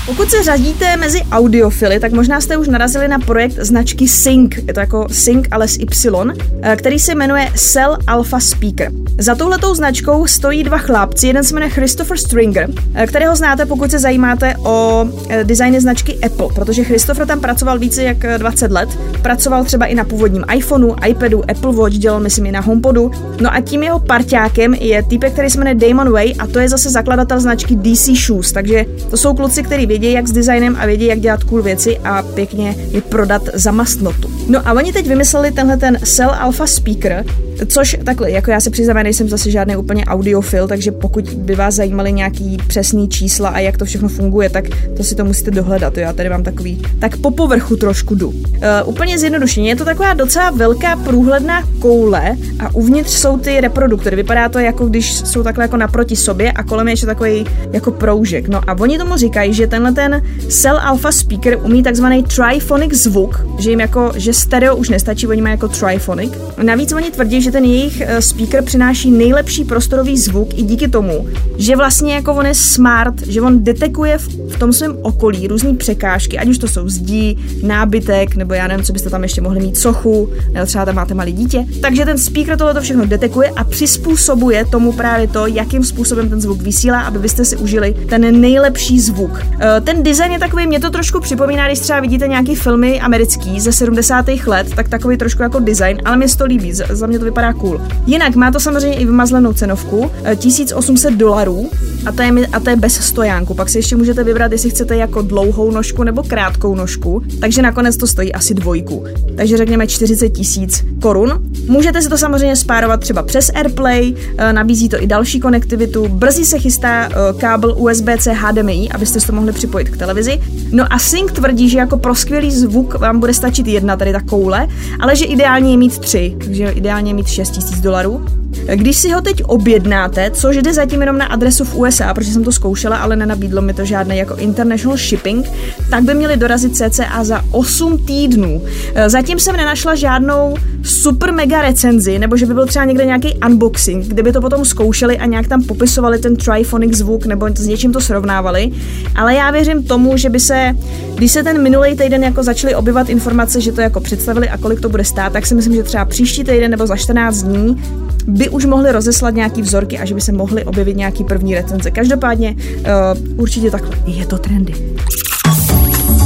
Pokud 0.06 0.30
se 0.30 0.42
řadíte 0.42 0.96
mezi 0.96 1.22
audiofily, 1.32 2.00
tak 2.00 2.12
možná 2.12 2.40
jste 2.40 2.56
už 2.56 2.68
narazili 2.68 3.08
na 3.08 3.18
projekt 3.18 3.52
značky 3.52 4.08
Sync, 4.08 4.56
je 4.66 4.74
to 4.74 4.80
jako 4.80 5.06
Sync, 5.10 5.46
ale 5.50 5.68
s 5.68 5.76
Y, 5.76 6.34
eh, 6.62 6.76
který 6.76 6.98
se 6.98 7.14
jmenuje 7.14 7.48
Cell 7.56 7.96
Alpha 8.06 8.40
Speaker. 8.40 8.92
Za 9.18 9.34
touhletou 9.34 9.74
značkou 9.74 10.26
stojí 10.26 10.64
dva 10.64 10.78
chlapci, 10.78 11.26
jeden 11.26 11.44
se 11.44 11.54
jmenuje 11.54 11.70
Christopher 11.70 12.18
Stringer, 12.18 12.70
eh, 12.94 13.06
kterého 13.06 13.36
znáte, 13.36 13.66
pokud 13.66 13.90
se 13.90 13.98
zajímáte 13.98 14.54
o 14.56 15.06
eh, 15.28 15.44
designy 15.44 15.80
značky 15.80 16.18
Apple, 16.26 16.48
protože 16.54 16.84
Christopher 16.84 17.26
tam 17.26 17.40
pracoval 17.40 17.78
více 17.78 18.02
jak 18.02 18.38
20 18.38 18.70
let, 18.70 18.88
pracoval 19.22 19.64
třeba 19.64 19.86
i 19.86 19.94
na 19.94 20.04
původním 20.04 20.44
iPhoneu, 20.54 20.94
iPadu, 21.08 21.50
Apple 21.50 21.72
Watch, 21.72 21.94
dělal 21.94 22.20
myslím 22.20 22.46
i 22.46 22.52
na 22.52 22.60
HomePodu. 22.60 23.10
No 23.40 23.54
a 23.54 23.60
tím 23.60 23.82
jeho 23.82 23.98
parťákem 23.98 24.74
je 24.74 25.02
týpek, 25.02 25.32
který 25.32 25.50
se 25.50 25.58
jmenuje 25.58 25.74
Damon 25.74 26.12
Way 26.12 26.34
a 26.38 26.46
to 26.46 26.58
je 26.58 26.68
zase 26.68 26.90
zakladatel 26.90 27.40
značky 27.40 27.76
DC 27.76 28.26
Shoes, 28.26 28.52
takže 28.52 28.84
to 29.10 29.16
jsou 29.16 29.34
kluci, 29.34 29.62
kteří 29.62 29.86
vědí, 29.98 30.12
jak 30.12 30.28
s 30.28 30.32
designem 30.32 30.76
a 30.80 30.86
vědí, 30.86 31.06
jak 31.06 31.20
dělat 31.20 31.44
cool 31.44 31.62
věci 31.62 31.98
a 31.98 32.22
pěkně 32.22 32.74
je 32.90 33.00
prodat 33.00 33.42
za 33.54 33.72
mastnotu. 33.72 34.30
No 34.48 34.68
a 34.68 34.72
oni 34.72 34.92
teď 34.92 35.08
vymysleli 35.08 35.52
tenhle 35.52 35.76
ten 35.76 35.98
Cell 36.04 36.30
Alpha 36.30 36.66
Speaker, 36.66 37.24
Což 37.68 37.96
takhle, 38.04 38.30
jako 38.30 38.50
já 38.50 38.60
se 38.60 38.70
přiznám, 38.70 39.02
nejsem 39.02 39.28
zase 39.28 39.50
žádný 39.50 39.76
úplně 39.76 40.04
audiofil, 40.04 40.68
takže 40.68 40.92
pokud 40.92 41.24
by 41.30 41.54
vás 41.54 41.74
zajímaly 41.74 42.12
nějaký 42.12 42.56
přesný 42.66 43.08
čísla 43.08 43.48
a 43.48 43.58
jak 43.58 43.78
to 43.78 43.84
všechno 43.84 44.08
funguje, 44.08 44.50
tak 44.50 44.64
to 44.96 45.04
si 45.04 45.14
to 45.14 45.24
musíte 45.24 45.50
dohledat. 45.50 45.98
Já 45.98 46.12
tady 46.12 46.28
mám 46.28 46.42
takový, 46.42 46.82
tak 46.98 47.16
po 47.16 47.30
povrchu 47.30 47.76
trošku 47.76 48.14
jdu. 48.14 48.28
Uh, 48.28 48.44
úplně 48.84 49.18
zjednodušeně, 49.18 49.68
je 49.68 49.76
to 49.76 49.84
taková 49.84 50.14
docela 50.14 50.50
velká 50.50 50.96
průhledná 50.96 51.62
koule 51.78 52.36
a 52.58 52.74
uvnitř 52.74 53.10
jsou 53.10 53.38
ty 53.38 53.60
reproduktory. 53.60 54.16
Vypadá 54.16 54.48
to 54.48 54.58
jako 54.58 54.86
když 54.86 55.14
jsou 55.14 55.42
takhle 55.42 55.64
jako 55.64 55.76
naproti 55.76 56.16
sobě 56.16 56.52
a 56.52 56.62
kolem 56.62 56.88
je 56.88 56.92
ještě 56.92 57.06
takový 57.06 57.46
jako 57.72 57.90
proužek. 57.90 58.48
No 58.48 58.60
a 58.66 58.78
oni 58.78 58.98
tomu 58.98 59.16
říkají, 59.16 59.54
že 59.54 59.66
tenhle 59.66 59.92
ten 59.92 60.22
Cell 60.48 60.78
Alpha 60.78 61.12
Speaker 61.12 61.58
umí 61.62 61.82
takzvaný 61.82 62.22
triphonic 62.22 62.94
zvuk, 62.94 63.46
že 63.58 63.70
jim 63.70 63.80
jako, 63.80 64.12
že 64.16 64.32
stereo 64.32 64.76
už 64.76 64.88
nestačí, 64.88 65.26
oni 65.26 65.42
mají 65.42 65.52
jako 65.52 65.68
triphonic. 65.68 66.32
Navíc 66.62 66.92
oni 66.92 67.10
tvrdí, 67.10 67.42
že 67.42 67.52
ten 67.54 67.64
jejich 67.64 68.00
eh, 68.00 68.22
speaker 68.22 68.64
přináší 68.64 69.10
nejlepší 69.10 69.64
prostorový 69.64 70.18
zvuk 70.18 70.58
i 70.58 70.62
díky 70.62 70.88
tomu, 70.88 71.28
že 71.56 71.76
vlastně 71.76 72.14
jako 72.14 72.34
on 72.34 72.46
je 72.46 72.54
smart, 72.54 73.26
že 73.26 73.40
on 73.40 73.64
detekuje 73.64 74.18
v, 74.18 74.58
tom 74.58 74.72
svém 74.72 74.98
okolí 75.02 75.48
různé 75.48 75.74
překážky, 75.74 76.38
ať 76.38 76.48
už 76.48 76.58
to 76.58 76.68
jsou 76.68 76.88
zdí, 76.88 77.38
nábytek, 77.62 78.36
nebo 78.36 78.54
já 78.54 78.66
nevím, 78.66 78.84
co 78.84 78.92
byste 78.92 79.10
tam 79.10 79.22
ještě 79.22 79.40
mohli 79.40 79.60
mít, 79.60 79.76
sochu, 79.76 80.30
nebo 80.52 80.66
třeba 80.66 80.84
tam 80.84 80.94
máte 80.94 81.14
malé 81.14 81.32
dítě. 81.32 81.66
Takže 81.82 82.04
ten 82.04 82.18
speaker 82.18 82.58
tohle 82.58 82.80
všechno 82.80 83.06
detekuje 83.06 83.50
a 83.56 83.64
přizpůsobuje 83.64 84.64
tomu 84.64 84.92
právě 84.92 85.28
to, 85.28 85.46
jakým 85.46 85.84
způsobem 85.84 86.28
ten 86.28 86.40
zvuk 86.40 86.62
vysílá, 86.62 87.00
aby 87.00 87.18
byste 87.18 87.44
si 87.44 87.56
užili 87.56 87.94
ten 88.08 88.40
nejlepší 88.40 89.00
zvuk. 89.00 89.42
Eh, 89.60 89.80
ten 89.80 90.02
design 90.02 90.32
je 90.32 90.38
takový, 90.38 90.66
mě 90.66 90.80
to 90.80 90.90
trošku 90.90 91.20
připomíná, 91.20 91.66
když 91.66 91.78
třeba 91.78 92.00
vidíte 92.00 92.28
nějaký 92.28 92.54
filmy 92.54 93.00
americký 93.00 93.60
ze 93.60 93.72
70. 93.72 94.26
let, 94.46 94.74
tak 94.76 94.88
takový 94.88 95.16
trošku 95.16 95.42
jako 95.42 95.60
design, 95.60 95.98
ale 96.04 96.16
mě 96.16 96.26
to 96.38 96.44
líbí, 96.44 96.72
za 96.72 97.06
mě 97.06 97.18
to 97.18 97.24
vypadá 97.34 97.52
cool. 97.52 97.80
Jinak 98.06 98.36
má 98.36 98.50
to 98.50 98.60
samozřejmě 98.60 98.98
i 98.98 99.06
vymazlenou 99.06 99.52
cenovku, 99.52 100.10
1800 100.38 101.10
eh, 101.12 101.16
dolarů 101.16 101.70
a 102.06 102.12
to, 102.12 102.22
je, 102.22 102.46
a 102.46 102.60
to 102.60 102.70
je 102.70 102.76
bez 102.76 102.94
stojánku. 102.94 103.54
Pak 103.54 103.68
si 103.68 103.78
ještě 103.78 103.96
můžete 103.96 104.24
vybrat, 104.24 104.52
jestli 104.52 104.70
chcete 104.70 104.96
jako 104.96 105.22
dlouhou 105.22 105.70
nožku 105.70 106.02
nebo 106.02 106.22
krátkou 106.22 106.74
nožku, 106.74 107.22
takže 107.40 107.62
nakonec 107.62 107.96
to 107.96 108.06
stojí 108.06 108.32
asi 108.32 108.54
dvojku. 108.54 109.04
Takže 109.36 109.56
řekněme 109.56 109.86
40 109.86 110.28
tisíc 110.28 110.84
korun. 111.02 111.32
Můžete 111.68 112.02
si 112.02 112.08
to 112.08 112.18
samozřejmě 112.18 112.56
spárovat 112.56 113.00
třeba 113.00 113.22
přes 113.22 113.50
AirPlay, 113.54 114.14
eh, 114.38 114.52
nabízí 114.52 114.88
to 114.88 115.02
i 115.02 115.06
další 115.06 115.40
konektivitu. 115.40 116.08
Brzy 116.08 116.44
se 116.44 116.58
chystá 116.58 117.08
kábel 117.38 117.74
USB-C 117.78 118.32
HDMI, 118.32 118.88
abyste 118.94 119.20
to 119.20 119.32
mohli 119.32 119.52
připojit 119.52 119.88
k 119.88 119.96
televizi. 119.96 120.40
No 120.72 120.92
a 120.92 120.98
Sync 120.98 121.32
tvrdí, 121.32 121.68
že 121.68 121.78
jako 121.78 121.96
pro 121.96 122.14
skvělý 122.14 122.50
zvuk 122.50 122.94
vám 122.94 123.20
bude 123.20 123.34
stačit 123.34 123.66
jedna 123.66 123.96
tady 123.96 124.12
ta 124.12 124.20
koule, 124.20 124.68
ale 125.00 125.16
že 125.16 125.24
ideálně 125.24 125.70
je 125.70 125.76
mít 125.76 125.98
tři, 125.98 126.36
takže 126.44 126.70
ideálně 126.70 127.10
je 127.10 127.14
mít 127.14 127.23
6000 127.26 127.80
dolarů. 127.80 128.26
Když 128.74 128.96
si 128.96 129.12
ho 129.12 129.20
teď 129.20 129.42
objednáte, 129.44 130.30
což 130.30 130.56
jde 130.56 130.74
zatím 130.74 131.00
jenom 131.00 131.18
na 131.18 131.26
adresu 131.26 131.64
v 131.64 131.76
USA, 131.76 132.14
protože 132.14 132.32
jsem 132.32 132.44
to 132.44 132.52
zkoušela, 132.52 132.96
ale 132.96 133.16
nenabídlo 133.16 133.62
mi 133.62 133.74
to 133.74 133.84
žádné 133.84 134.16
jako 134.16 134.34
international 134.34 134.96
shipping, 134.96 135.46
tak 135.90 136.04
by 136.04 136.14
měli 136.14 136.36
dorazit 136.36 136.76
cca 136.76 137.24
za 137.24 137.44
8 137.50 137.98
týdnů. 137.98 138.62
Zatím 139.06 139.38
jsem 139.38 139.56
nenašla 139.56 139.94
žádnou 139.94 140.56
super 140.82 141.32
mega 141.32 141.62
recenzi, 141.62 142.18
nebo 142.18 142.36
že 142.36 142.46
by 142.46 142.54
byl 142.54 142.66
třeba 142.66 142.84
někde 142.84 143.04
nějaký 143.04 143.34
unboxing, 143.46 144.06
kde 144.06 144.22
by 144.22 144.32
to 144.32 144.40
potom 144.40 144.64
zkoušeli 144.64 145.18
a 145.18 145.26
nějak 145.26 145.48
tam 145.48 145.62
popisovali 145.62 146.18
ten 146.18 146.36
triphonic 146.36 146.96
zvuk 146.96 147.26
nebo 147.26 147.48
s 147.56 147.66
něčím 147.66 147.92
to 147.92 148.00
srovnávali. 148.00 148.72
Ale 149.16 149.34
já 149.34 149.50
věřím 149.50 149.82
tomu, 149.82 150.16
že 150.16 150.30
by 150.30 150.40
se, 150.40 150.76
když 151.14 151.32
se 151.32 151.42
ten 151.42 151.62
minulý 151.62 151.96
týden 151.96 152.24
jako 152.24 152.42
začaly 152.42 152.74
obyvat 152.74 153.08
informace, 153.08 153.60
že 153.60 153.72
to 153.72 153.80
jako 153.80 154.00
představili 154.00 154.48
a 154.48 154.58
kolik 154.58 154.80
to 154.80 154.88
bude 154.88 155.04
stát, 155.04 155.32
tak 155.32 155.46
si 155.46 155.54
myslím, 155.54 155.74
že 155.74 155.82
třeba 155.82 156.04
příští 156.04 156.44
týden 156.44 156.70
nebo 156.70 156.86
za 156.86 156.96
14 156.96 157.42
dní 157.42 157.82
by 158.26 158.43
už 158.48 158.64
mohli 158.64 158.92
rozeslat 158.92 159.34
nějaký 159.34 159.62
vzorky 159.62 159.98
a 159.98 160.04
že 160.04 160.14
by 160.14 160.20
se 160.20 160.32
mohly 160.32 160.64
objevit 160.64 160.96
nějaký 160.96 161.24
první 161.24 161.54
recenze. 161.54 161.90
Každopádně 161.90 162.56
uh, 162.56 163.40
určitě 163.40 163.70
takhle. 163.70 163.96
Je 164.06 164.26
to 164.26 164.38
trendy. 164.38 164.74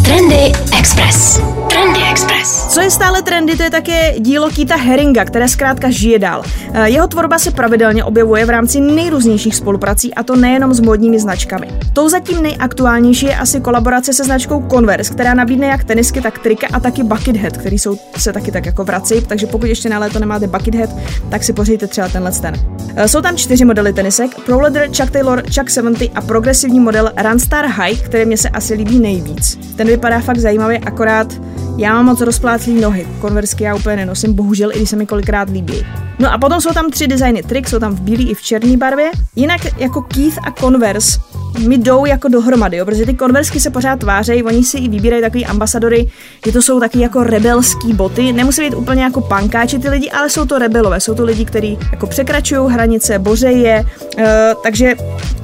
Trendy 0.09 0.53
Express. 0.79 1.41
Trendy 1.71 2.00
Express. 2.11 2.67
Co 2.67 2.81
je 2.81 2.91
stále 2.91 3.23
trendy, 3.23 3.57
to 3.57 3.62
je 3.62 3.71
také 3.71 4.15
dílo 4.19 4.50
Kita 4.50 4.77
Heringa, 4.77 5.25
které 5.25 5.49
zkrátka 5.49 5.91
žije 5.91 6.19
dál. 6.19 6.43
Eh, 6.73 6.91
jeho 6.91 7.09
tvorba 7.09 7.38
se 7.38 7.50
pravidelně 7.50 8.05
objevuje 8.05 8.45
v 8.45 8.50
rámci 8.50 8.81
nejrůznějších 8.81 9.57
spoluprací 9.57 10.15
a 10.15 10.23
to 10.23 10.37
nejenom 10.37 10.75
s 10.75 10.81
módními 10.81 11.21
značkami. 11.21 11.69
Tou 11.93 12.09
zatím 12.09 12.43
nejaktuálnější 12.43 13.27
je 13.27 13.37
asi 13.37 13.61
kolaborace 13.61 14.12
se 14.12 14.25
značkou 14.25 14.65
Converse, 14.71 15.15
která 15.15 15.35
nabídne 15.35 15.67
jak 15.67 15.85
tenisky, 15.85 16.21
tak 16.21 16.38
trika 16.38 16.67
a 16.73 16.81
taky 16.81 17.03
Buckethead, 17.03 17.57
který 17.57 17.79
jsou, 17.79 17.99
se 18.17 18.33
taky 18.33 18.53
tak 18.53 18.67
jako 18.67 18.85
vrací, 18.85 19.15
takže 19.27 19.47
pokud 19.47 19.67
ještě 19.67 19.88
na 19.88 19.99
léto 19.99 20.19
nemáte 20.19 20.47
Buckethead, 20.47 20.91
tak 21.31 21.45
si 21.45 21.53
pořiďte 21.53 21.87
třeba 21.87 22.09
tenhle 22.09 22.33
ten. 22.33 22.55
Eh, 22.97 23.09
jsou 23.09 23.21
tam 23.21 23.37
čtyři 23.37 23.65
modely 23.65 23.93
tenisek, 23.93 24.31
Pro 24.47 24.61
Leather, 24.61 24.88
Chuck 24.97 25.11
Taylor, 25.11 25.43
Chuck 25.55 25.71
70 25.71 26.11
a 26.15 26.21
progresivní 26.21 26.81
model 26.81 27.12
Runstar 27.31 27.67
High, 27.67 28.00
který 28.03 28.25
mě 28.25 28.37
se 28.37 28.49
asi 28.49 28.75
líbí 28.75 28.99
nejvíc. 28.99 29.59
Ten 29.77 29.98
vypadá 29.99 30.21
fakt 30.21 30.38
zajímavě, 30.38 30.78
akorát 30.78 31.40
já 31.76 31.95
mám 31.95 32.07
moc 32.07 32.21
rozpláclý 32.21 32.81
nohy, 32.81 33.07
konversky 33.21 33.64
já 33.64 33.75
úplně 33.75 33.97
nenosím, 33.97 34.35
bohužel, 34.35 34.73
i 34.73 34.76
když 34.76 34.90
se 34.90 34.97
mi 34.97 35.07
kolikrát 35.07 35.50
líbí. 35.50 35.87
No 36.19 36.33
a 36.33 36.39
potom 36.39 36.61
jsou 36.61 36.73
tam 36.73 36.91
tři 36.91 37.07
designy 37.07 37.43
trik, 37.43 37.69
jsou 37.69 37.79
tam 37.79 37.95
v 37.95 38.01
bílé 38.01 38.23
i 38.23 38.35
v 38.35 38.43
černé 38.43 38.77
barvě. 38.77 39.11
Jinak 39.37 39.61
jako 39.81 40.03
Keith 40.03 40.39
a 40.39 40.51
Converse 40.51 41.21
mi 41.59 41.79
jdou 41.79 42.05
jako 42.05 42.29
dohromady, 42.29 42.77
jo, 42.77 42.85
protože 42.85 43.07
ty 43.07 43.15
konversky 43.15 43.61
se 43.61 43.71
pořád 43.71 44.01
tvářejí, 44.01 44.43
oni 44.43 44.65
si 44.65 44.79
i 44.79 44.89
vybírají 44.89 45.23
takový 45.23 45.47
ambasadory, 45.47 46.07
že 46.47 46.53
to 46.53 46.63
jsou 46.63 46.81
taky 46.81 47.01
jako 47.01 47.25
rebelský 47.25 47.93
boty, 47.93 48.33
nemusí 48.33 48.63
být 48.63 48.75
úplně 48.75 49.03
jako 49.03 49.21
pankáči 49.21 49.79
ty 49.79 49.89
lidi, 49.89 50.11
ale 50.11 50.31
jsou 50.31 50.45
to 50.45 50.59
rebelové, 50.59 51.01
jsou 51.01 51.15
to 51.15 51.25
lidi, 51.25 51.45
kteří 51.45 51.79
jako 51.93 52.07
překračují 52.07 52.73
hranice, 52.73 53.19
bořejí 53.19 53.63
je, 53.63 53.85
uh, 54.19 54.25
takže 54.63 54.95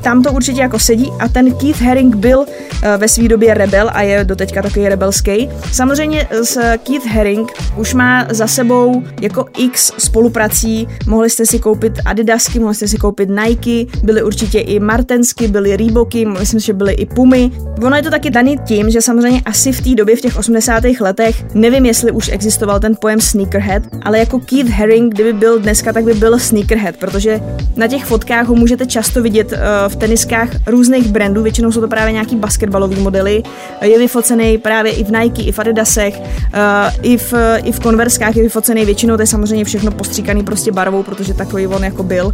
tam 0.02 0.23
to 0.23 0.33
určitě 0.33 0.61
jako 0.61 0.78
sedí 0.78 1.11
a 1.21 1.28
ten 1.28 1.54
Keith 1.54 1.81
Haring 1.81 2.16
byl 2.16 2.38
uh, 2.38 2.47
ve 2.97 3.09
své 3.09 3.28
době 3.28 3.54
rebel 3.54 3.90
a 3.93 4.02
je 4.02 4.25
doteďka 4.25 4.62
takový 4.62 4.88
rebelský. 4.88 5.49
Samozřejmě 5.73 6.28
s 6.43 6.59
Keith 6.78 7.07
Haring 7.07 7.52
už 7.76 7.95
má 7.95 8.26
za 8.31 8.47
sebou 8.47 9.02
jako 9.21 9.47
x 9.59 9.93
spoluprací, 9.99 10.63
mohli 11.06 11.30
jste 11.30 11.47
si 11.47 11.59
koupit 11.59 11.92
Adidasky, 12.04 12.59
mohli 12.59 12.75
jste 12.75 12.88
si 12.88 12.97
koupit 12.97 13.28
Nike, 13.28 13.99
byly 14.02 14.23
určitě 14.23 14.61
i 14.61 14.80
Martensky, 14.80 15.49
byly 15.49 15.76
Reeboky, 15.76 16.26
myslím, 16.26 16.61
že 16.61 16.73
byly 16.73 16.92
i 16.92 17.06
Pumy. 17.06 17.50
Ono 17.83 17.97
je 17.97 18.02
to 18.02 18.11
taky 18.11 18.30
daný 18.30 18.59
tím, 18.66 18.90
že 18.90 19.02
samozřejmě 19.02 19.42
asi 19.44 19.73
v 19.73 19.80
té 19.80 19.94
době, 19.94 20.16
v 20.16 20.21
těch 20.21 20.37
80. 20.37 20.85
letech, 21.00 21.44
nevím, 21.54 21.87
jestli 21.87 22.11
už 22.11 22.28
existoval 22.28 22.80
ten 22.80 22.97
pojem 23.00 23.21
sneakerhead, 23.21 23.83
ale 24.02 24.18
jako 24.18 24.40
Keith 24.40 24.71
Haring, 24.71 25.14
kdyby 25.14 25.33
byl 25.33 25.59
dneska, 25.59 25.92
tak 25.92 26.04
by 26.04 26.14
byl 26.14 26.38
sneakerhead, 26.38 26.97
protože 26.97 27.40
na 27.76 27.87
těch 27.87 28.04
fotkách 28.04 28.47
ho 28.47 28.54
můžete 28.54 28.87
často 28.87 29.23
vidět 29.23 29.52
uh, 29.52 29.59
v 29.88 29.97
teniskách 29.97 30.49
různých 30.66 31.09
brandů, 31.09 31.42
většinou 31.42 31.73
jsou 31.73 31.80
to 31.80 31.88
právě 31.88 32.12
nějaký 32.12 32.37
basketbalové 32.37 32.97
modely. 32.97 33.42
Je 33.83 33.99
vyfocený 33.99 34.59
právě 34.59 34.92
i 34.92 35.04
v 35.04 35.11
Nike, 35.11 35.42
i 35.42 35.52
v 35.52 35.59
Adidasech, 35.59 36.21
uh, 36.21 36.28
i 37.02 37.16
v, 37.16 37.35
i 37.64 37.73
v 37.73 37.80
konverskách 37.80 38.37
je 38.37 38.42
vyfocený 38.42 38.85
většinou, 38.85 39.16
to 39.16 39.23
je 39.23 39.26
samozřejmě 39.26 39.64
všechno 39.64 39.90
postříkaný 39.90 40.42
prostě 40.54 40.73
barvou, 40.73 41.02
protože 41.02 41.34
takový 41.34 41.66
on 41.66 41.84
jako 41.84 42.02
byl 42.02 42.26
uh, 42.26 42.32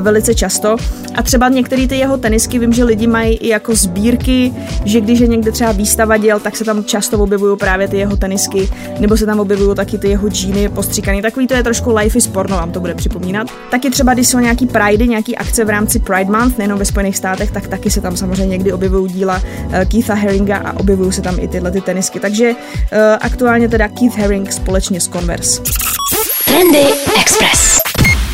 velice 0.00 0.34
často. 0.34 0.76
A 1.14 1.22
třeba 1.22 1.48
některé 1.48 1.86
ty 1.86 1.96
jeho 1.96 2.16
tenisky, 2.16 2.58
vím, 2.58 2.72
že 2.72 2.84
lidi 2.84 3.06
mají 3.06 3.36
i 3.36 3.48
jako 3.48 3.74
sbírky, 3.74 4.52
že 4.84 5.00
když 5.00 5.20
je 5.20 5.26
někde 5.26 5.52
třeba 5.52 5.72
výstava 5.72 6.16
děl, 6.16 6.40
tak 6.40 6.56
se 6.56 6.64
tam 6.64 6.84
často 6.84 7.18
objevují 7.18 7.56
právě 7.56 7.88
ty 7.88 7.98
jeho 7.98 8.16
tenisky, 8.16 8.68
nebo 9.00 9.16
se 9.16 9.26
tam 9.26 9.40
objevují 9.40 9.76
taky 9.76 9.98
ty 9.98 10.08
jeho 10.08 10.28
džíny 10.28 10.68
postříkaný. 10.68 11.22
Takový 11.22 11.46
to 11.46 11.54
je 11.54 11.62
trošku 11.62 11.94
life 11.94 12.18
is 12.18 12.26
porno, 12.26 12.56
vám 12.56 12.72
to 12.72 12.80
bude 12.80 12.94
připomínat. 12.94 13.48
Taky 13.70 13.90
třeba, 13.90 14.14
když 14.14 14.28
jsou 14.28 14.38
nějaký 14.38 14.66
Pride, 14.66 15.06
nějaký 15.06 15.36
akce 15.36 15.64
v 15.64 15.70
rámci 15.70 15.98
Pride 15.98 16.30
Month, 16.30 16.58
nejenom 16.58 16.78
ve 16.78 16.84
Spojených 16.84 17.16
státech, 17.16 17.50
tak 17.50 17.66
taky 17.68 17.90
se 17.90 18.00
tam 18.00 18.16
samozřejmě 18.16 18.46
někdy 18.46 18.72
objevují 18.72 19.12
díla 19.12 19.36
uh, 19.36 19.72
Keitha 19.84 20.14
Herringa 20.14 20.56
a 20.56 20.76
objevují 20.76 21.12
se 21.12 21.22
tam 21.22 21.38
i 21.40 21.48
tyhle 21.48 21.70
ty 21.70 21.80
tenisky. 21.80 22.20
Takže 22.20 22.50
uh, 22.50 22.56
aktuálně 23.20 23.68
teda 23.68 23.88
Keith 23.88 24.16
Herring 24.16 24.52
společně 24.52 25.00
s 25.00 25.08
Converse. 25.08 25.62
Trendy 26.64 26.92
Express. 27.20 27.78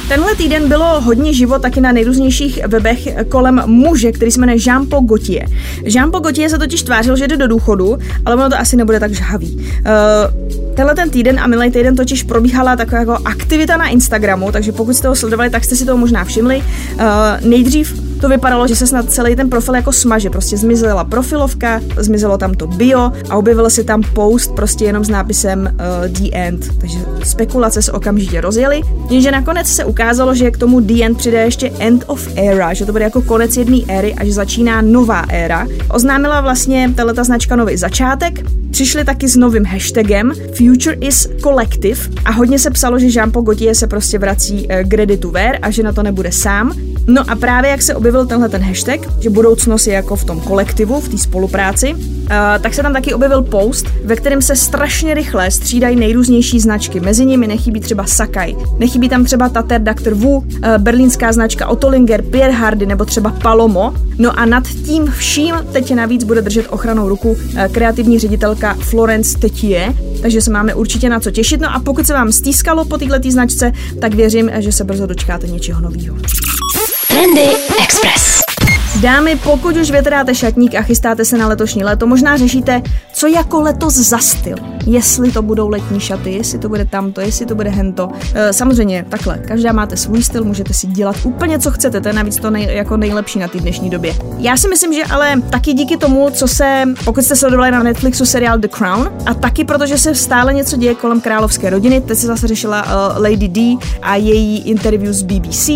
Tenhle 0.09 0.35
týden 0.35 0.69
bylo 0.69 1.01
hodně 1.01 1.35
život 1.35 1.63
taky 1.63 1.81
na 1.81 1.93
nejrůznějších 1.93 2.67
webech 2.67 3.09
kolem 3.29 3.63
muže, 3.67 4.13
který 4.13 4.31
se 4.31 4.41
jmenuje 4.41 4.59
Jean-Paul 4.59 5.07
Gaultier. 5.07 5.49
Jean-Paul 5.85 6.21
Gaultier 6.21 6.51
se 6.51 6.59
totiž 6.59 6.83
tvářil, 6.83 7.17
že 7.17 7.29
jde 7.29 7.37
do 7.37 7.49
důchodu, 7.49 7.99
ale 8.25 8.37
ono 8.37 8.51
to 8.51 8.59
asi 8.59 8.77
nebude 8.77 9.01
tak 9.01 9.15
žhavý. 9.15 9.57
Uh, 9.57 10.75
tenhle 10.75 10.95
ten 10.95 11.11
týden 11.11 11.41
a 11.41 11.47
minulý 11.47 11.71
týden 11.71 11.97
totiž 11.97 12.23
probíhala 12.23 12.77
taková 12.77 12.99
jako 12.99 13.19
aktivita 13.25 13.77
na 13.77 13.89
Instagramu, 13.89 14.53
takže 14.53 14.73
pokud 14.73 14.97
jste 14.97 15.09
ho 15.09 15.17
sledovali, 15.17 15.51
tak 15.51 15.65
jste 15.65 15.77
si 15.77 15.85
toho 15.85 15.99
možná 15.99 16.25
všimli. 16.25 16.57
Uh, 16.57 17.03
nejdřív 17.49 18.10
to 18.21 18.29
vypadalo, 18.29 18.69
že 18.69 18.77
se 18.77 18.87
snad 18.87 19.11
celý 19.11 19.37
ten 19.37 19.51
profil 19.51 19.75
jako 19.75 19.93
smaže. 19.93 20.31
Prostě 20.31 20.57
zmizela 20.57 21.05
profilovka, 21.05 21.81
zmizelo 21.97 22.39
tam 22.39 22.55
to 22.55 22.67
bio 22.67 23.13
a 23.31 23.37
objevil 23.37 23.71
se 23.71 23.85
tam 23.85 24.03
post 24.15 24.55
prostě 24.55 24.85
jenom 24.85 25.05
s 25.05 25.09
nápisem 25.09 25.61
uh, 25.73 26.09
The 26.13 26.29
End. 26.33 26.79
Takže 26.81 26.99
spekulace 27.25 27.83
se 27.83 27.93
okamžitě 27.93 28.41
rozjeli. 28.41 28.81
Jenže 29.11 29.31
nakonec 29.31 29.67
se 29.67 29.85
ukázalo, 29.85 30.35
že 30.35 30.51
k 30.51 30.59
tomu 30.59 30.81
The 30.81 31.05
End 31.05 31.19
přidá 31.19 31.41
ještě 31.41 31.71
End 31.79 32.05
of 32.07 32.29
Era, 32.37 32.75
že 32.75 32.87
to 32.87 32.93
bude 32.93 33.05
jako 33.05 33.23
konec 33.23 33.57
jedné 33.57 33.79
éry 33.89 34.15
a 34.15 34.25
že 34.25 34.33
začíná 34.33 34.83
nová 34.83 35.25
éra. 35.29 35.67
Oznámila 35.91 36.41
vlastně 36.41 36.93
tato 36.97 37.25
značka 37.25 37.57
nový 37.57 37.77
začátek, 37.77 38.41
Přišli 38.81 39.05
taky 39.05 39.29
s 39.29 39.37
novým 39.37 39.65
hashtagem 39.65 40.33
Future 40.55 40.97
is 41.01 41.29
Collective 41.43 42.01
a 42.25 42.31
hodně 42.31 42.59
se 42.59 42.71
psalo, 42.71 42.99
že 42.99 43.07
Jean-Paul 43.07 43.43
Gaultier 43.43 43.75
se 43.75 43.87
prostě 43.87 44.19
vrací 44.19 44.67
eh, 44.69 44.85
k 44.85 44.95
Ready 44.95 45.17
to 45.17 45.31
Wear 45.31 45.59
a 45.63 45.71
že 45.71 45.83
na 45.83 45.93
to 45.93 46.03
nebude 46.03 46.33
sám. 46.33 46.73
No 47.07 47.31
a 47.31 47.37
právě 47.37 47.71
jak 47.71 47.83
se 47.83 47.95
objevil 47.95 48.27
tenhle 48.27 48.49
ten 48.49 48.63
hashtag, 48.63 49.01
že 49.21 49.31
budoucnost 49.31 49.87
je 49.87 49.95
jako 49.95 50.17
v 50.17 50.25
tom 50.25 50.41
kolektivu, 50.41 51.01
v 51.01 51.09
té 51.09 51.19
spolupráci, 51.19 51.95
uh, 51.95 52.01
tak 52.61 52.75
se 52.75 52.83
tam 52.83 52.93
taky 52.93 53.15
objevil 53.15 53.43
post, 53.43 53.87
ve 54.05 54.17
kterém 54.17 54.43
se 54.43 54.57
strašně 54.57 55.15
rychle 55.15 55.51
střídají 55.51 55.97
nejrůznější 55.97 56.61
značky. 56.61 57.01
Mezi 57.01 57.27
nimi 57.27 57.47
nechybí 57.47 57.81
třeba 57.81 58.05
Sakai, 58.05 58.57
nechybí 58.79 59.09
tam 59.09 59.25
třeba 59.25 59.49
Tater 59.49 59.83
Dr. 59.83 60.15
Wu, 60.15 60.37
uh, 60.37 60.45
berlínská 60.79 61.33
značka 61.33 61.67
Ottolinger, 61.67 62.23
Pierre 62.23 62.53
Hardy 62.53 62.87
nebo 62.87 63.05
třeba 63.05 63.31
Palomo. 63.31 63.95
No 64.19 64.39
a 64.39 64.45
nad 64.45 64.69
tím 64.69 65.07
vším 65.07 65.55
teď 65.73 65.95
navíc 65.95 66.25
bude 66.25 66.43
držet 66.43 66.67
ochranou 66.71 67.09
ruku 67.09 67.37
kreativní 67.73 68.19
ředitelka 68.19 68.70
Florence 68.79 69.39
Tetie, 69.39 69.95
takže 70.23 70.41
se 70.41 70.51
máme 70.51 70.75
určitě 70.75 71.09
na 71.09 71.21
co 71.21 71.31
těšit. 71.31 71.61
No 71.61 71.75
a 71.75 71.81
pokud 71.81 72.07
se 72.07 72.13
vám 72.13 72.33
stýskalo 72.33 72.85
po 72.85 72.99
této 72.99 73.31
značce, 73.31 73.73
tak 74.01 74.15
věřím, 74.15 74.51
že 74.59 74.73
se 74.73 74.85
brzo 74.85 75.07
dočkáte 75.07 75.47
něčeho 75.47 75.81
nového. 75.81 76.17
Trendy 77.09 77.57
Express. 77.83 78.41
Dámy, 79.01 79.37
pokud 79.37 79.77
už 79.77 79.91
větráte 79.91 80.35
šatník 80.35 80.75
a 80.75 80.83
chystáte 80.83 81.25
se 81.25 81.39
na 81.39 81.49
letošní 81.49 81.85
léto, 81.85 82.07
možná 82.07 82.37
řešíte, 82.37 82.83
co 83.21 83.27
jako 83.27 83.61
letos 83.61 83.95
za 83.95 84.19
styl. 84.19 84.57
Jestli 84.87 85.33
to 85.33 85.43
budou 85.43 85.69
letní 85.69 86.01
šaty, 86.01 86.31
jestli 86.31 86.59
to 86.59 86.69
bude 86.69 86.85
tamto, 86.85 87.21
jestli 87.21 87.47
to 87.47 87.55
bude 87.55 87.71
hento. 87.71 88.09
E, 88.35 88.53
samozřejmě 88.53 89.07
takhle, 89.09 89.39
každá 89.39 89.73
máte 89.73 89.97
svůj 89.97 90.23
styl, 90.23 90.45
můžete 90.45 90.75
si 90.75 90.87
dělat 90.87 91.17
úplně 91.25 91.59
co 91.59 91.71
chcete, 91.71 92.01
to 92.01 92.09
je 92.09 92.13
navíc 92.13 92.37
to 92.37 92.51
nej, 92.51 92.77
jako 92.77 92.97
nejlepší 92.97 93.39
na 93.39 93.49
té 93.49 93.59
dnešní 93.59 93.91
době. 93.91 94.15
Já 94.39 94.57
si 94.57 94.69
myslím, 94.69 94.93
že 94.93 95.05
ale 95.05 95.43
taky 95.51 95.73
díky 95.73 95.97
tomu, 95.97 96.31
co 96.31 96.49
se, 96.49 96.85
pokud 97.05 97.25
jste 97.25 97.37
sledovali 97.37 97.71
na 97.71 97.83
Netflixu 97.83 98.27
seriál 98.27 98.59
The 98.59 98.69
Crown, 98.69 99.13
a 99.27 99.35
taky 99.35 99.65
protože 99.65 99.99
se 99.99 100.15
stále 100.15 100.55
něco 100.55 100.77
děje 100.77 100.95
kolem 100.95 101.21
královské 101.21 101.71
rodiny, 101.71 102.01
teď 102.01 102.19
se 102.19 102.27
zase 102.27 102.49
řešila 102.49 102.83
uh, 102.83 103.23
Lady 103.23 103.49
D 103.49 103.77
a 104.03 104.17
její 104.17 104.59
interview 104.59 105.13
z 105.13 105.23
BBC, 105.23 105.71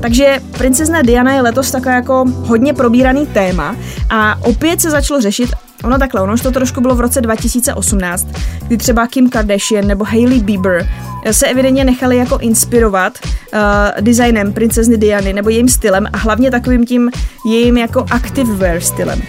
takže 0.00 0.40
princezna 0.58 1.02
Diana 1.02 1.32
je 1.32 1.40
letos 1.40 1.70
taková 1.70 1.94
jako 1.94 2.24
hodně 2.28 2.74
probíraný 2.74 3.26
téma 3.26 3.76
a 4.10 4.44
opět 4.44 4.80
se 4.80 4.90
začalo 4.90 5.20
řešit, 5.20 5.50
Ono 5.84 5.98
takhle, 5.98 6.20
ono 6.20 6.34
už 6.34 6.40
to 6.40 6.50
trošku 6.50 6.80
bylo 6.80 6.94
v 6.94 7.00
roce 7.00 7.20
2018, 7.20 8.26
kdy 8.66 8.76
třeba 8.76 9.06
Kim 9.06 9.30
Kardashian 9.30 9.86
nebo 9.86 10.04
Hailey 10.04 10.40
Bieber 10.40 10.88
se 11.30 11.46
evidentně 11.46 11.84
nechali 11.84 12.16
jako 12.16 12.38
inspirovat 12.38 13.18
uh, 13.24 13.60
designem 14.00 14.52
princezny 14.52 14.96
Diany 14.96 15.32
nebo 15.32 15.48
jejím 15.48 15.68
stylem 15.68 16.06
a 16.12 16.16
hlavně 16.16 16.50
takovým 16.50 16.86
tím 16.86 17.10
jejím 17.46 17.76
jako 17.76 18.06
active 18.10 18.54
wear 18.54 18.80
stylem. 18.80 19.22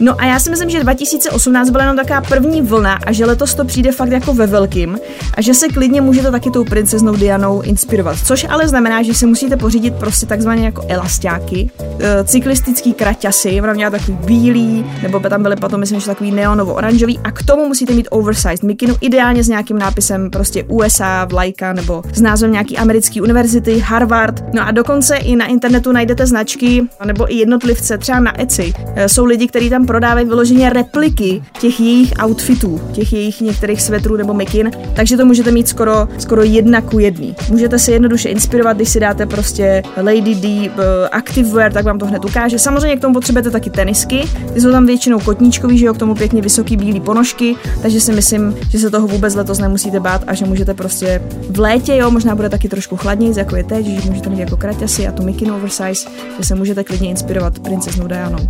No 0.00 0.20
a 0.20 0.24
já 0.24 0.38
si 0.38 0.50
myslím, 0.50 0.70
že 0.70 0.80
2018 0.80 1.70
byla 1.70 1.84
jenom 1.84 1.96
taková 1.96 2.20
první 2.20 2.62
vlna 2.62 2.98
a 3.06 3.12
že 3.12 3.24
letos 3.24 3.54
to 3.54 3.64
přijde 3.64 3.92
fakt 3.92 4.10
jako 4.10 4.34
ve 4.34 4.46
velkým 4.46 4.98
a 5.34 5.42
že 5.42 5.54
se 5.54 5.68
klidně 5.68 6.00
můžete 6.00 6.30
taky 6.30 6.50
tou 6.50 6.64
princeznou 6.64 7.16
Dianou 7.16 7.62
inspirovat. 7.62 8.18
Což 8.24 8.46
ale 8.48 8.68
znamená, 8.68 9.02
že 9.02 9.14
si 9.14 9.26
musíte 9.26 9.56
pořídit 9.56 9.94
prostě 9.94 10.26
takzvané 10.26 10.62
jako 10.62 10.84
elastáky, 10.88 11.70
eh, 12.00 12.24
cyklistický 12.24 12.92
kraťasy, 12.92 13.60
ona 13.60 13.72
měla 13.72 13.90
takový 13.90 14.18
bílý, 14.24 14.86
nebo 15.02 15.20
tam 15.20 15.42
byly 15.42 15.56
potom 15.56 15.80
myslím, 15.80 16.00
že 16.00 16.06
takový 16.06 16.32
neonovo-oranžový 16.32 17.18
a 17.24 17.30
k 17.30 17.42
tomu 17.42 17.68
musíte 17.68 17.92
mít 17.92 18.08
oversized 18.10 18.62
mikinu, 18.62 18.94
ideálně 19.00 19.44
s 19.44 19.48
nějakým 19.48 19.78
nápisem 19.78 20.30
prostě 20.30 20.64
USA, 20.64 21.24
vlajka 21.24 21.72
nebo 21.72 22.02
s 22.14 22.20
názvem 22.20 22.52
nějaký 22.52 22.78
americký 22.78 23.20
univerzity, 23.20 23.78
Harvard. 23.78 24.44
No 24.54 24.66
a 24.66 24.70
dokonce 24.70 25.16
i 25.16 25.36
na 25.36 25.46
internetu 25.46 25.92
najdete 25.92 26.26
značky 26.26 26.82
nebo 27.04 27.32
i 27.32 27.36
jednotlivce, 27.36 27.98
třeba 27.98 28.20
na 28.20 28.40
Etsy. 28.40 28.72
Eh, 28.94 29.08
jsou 29.08 29.24
lidi, 29.24 29.46
kteří 29.46 29.70
tam 29.70 29.85
prodávají 29.86 30.26
vyloženě 30.26 30.70
repliky 30.70 31.42
těch 31.60 31.80
jejich 31.80 32.12
outfitů, 32.24 32.80
těch 32.92 33.12
jejich 33.12 33.40
některých 33.40 33.82
svetrů 33.82 34.16
nebo 34.16 34.34
mikin, 34.34 34.70
takže 34.94 35.16
to 35.16 35.26
můžete 35.26 35.50
mít 35.50 35.68
skoro, 35.68 36.08
skoro 36.18 36.42
jedna 36.42 36.80
ku 36.80 36.98
jedný. 36.98 37.34
Můžete 37.50 37.78
se 37.78 37.92
jednoduše 37.92 38.28
inspirovat, 38.28 38.76
když 38.76 38.88
si 38.88 39.00
dáte 39.00 39.26
prostě 39.26 39.82
Lady 39.96 40.34
D 40.34 40.70
uh, 40.70 40.84
Activewear, 41.12 41.72
tak 41.72 41.84
vám 41.84 41.98
to 41.98 42.06
hned 42.06 42.24
ukáže. 42.24 42.58
Samozřejmě 42.58 42.96
k 42.96 43.00
tomu 43.00 43.14
potřebujete 43.14 43.50
taky 43.50 43.70
tenisky, 43.70 44.24
ty 44.54 44.60
jsou 44.60 44.70
tam 44.70 44.86
většinou 44.86 45.20
kotníčkový, 45.20 45.78
že 45.78 45.86
jo, 45.86 45.94
k 45.94 45.98
tomu 45.98 46.14
pěkně 46.14 46.42
vysoký 46.42 46.76
bílý 46.76 47.00
ponožky, 47.00 47.56
takže 47.82 48.00
si 48.00 48.12
myslím, 48.12 48.56
že 48.70 48.78
se 48.78 48.90
toho 48.90 49.06
vůbec 49.06 49.34
letos 49.34 49.58
nemusíte 49.58 50.00
bát 50.00 50.22
a 50.26 50.34
že 50.34 50.44
můžete 50.44 50.74
prostě 50.74 51.22
v 51.50 51.58
létě, 51.58 51.96
jo, 51.96 52.10
možná 52.10 52.34
bude 52.34 52.48
taky 52.48 52.68
trošku 52.68 52.96
chladněji, 52.96 53.38
jako 53.38 53.56
je 53.56 53.64
teď, 53.64 53.86
že 53.86 54.10
můžete 54.10 54.30
mít 54.30 54.38
jako 54.38 54.56
kraťasy 54.56 55.06
a 55.06 55.12
tu 55.12 55.22
mikinu 55.22 55.56
oversize, 55.56 56.08
že 56.38 56.44
se 56.44 56.54
můžete 56.54 56.84
klidně 56.84 57.08
inspirovat 57.10 57.58
princeznou 57.58 58.06
Dianou. 58.06 58.48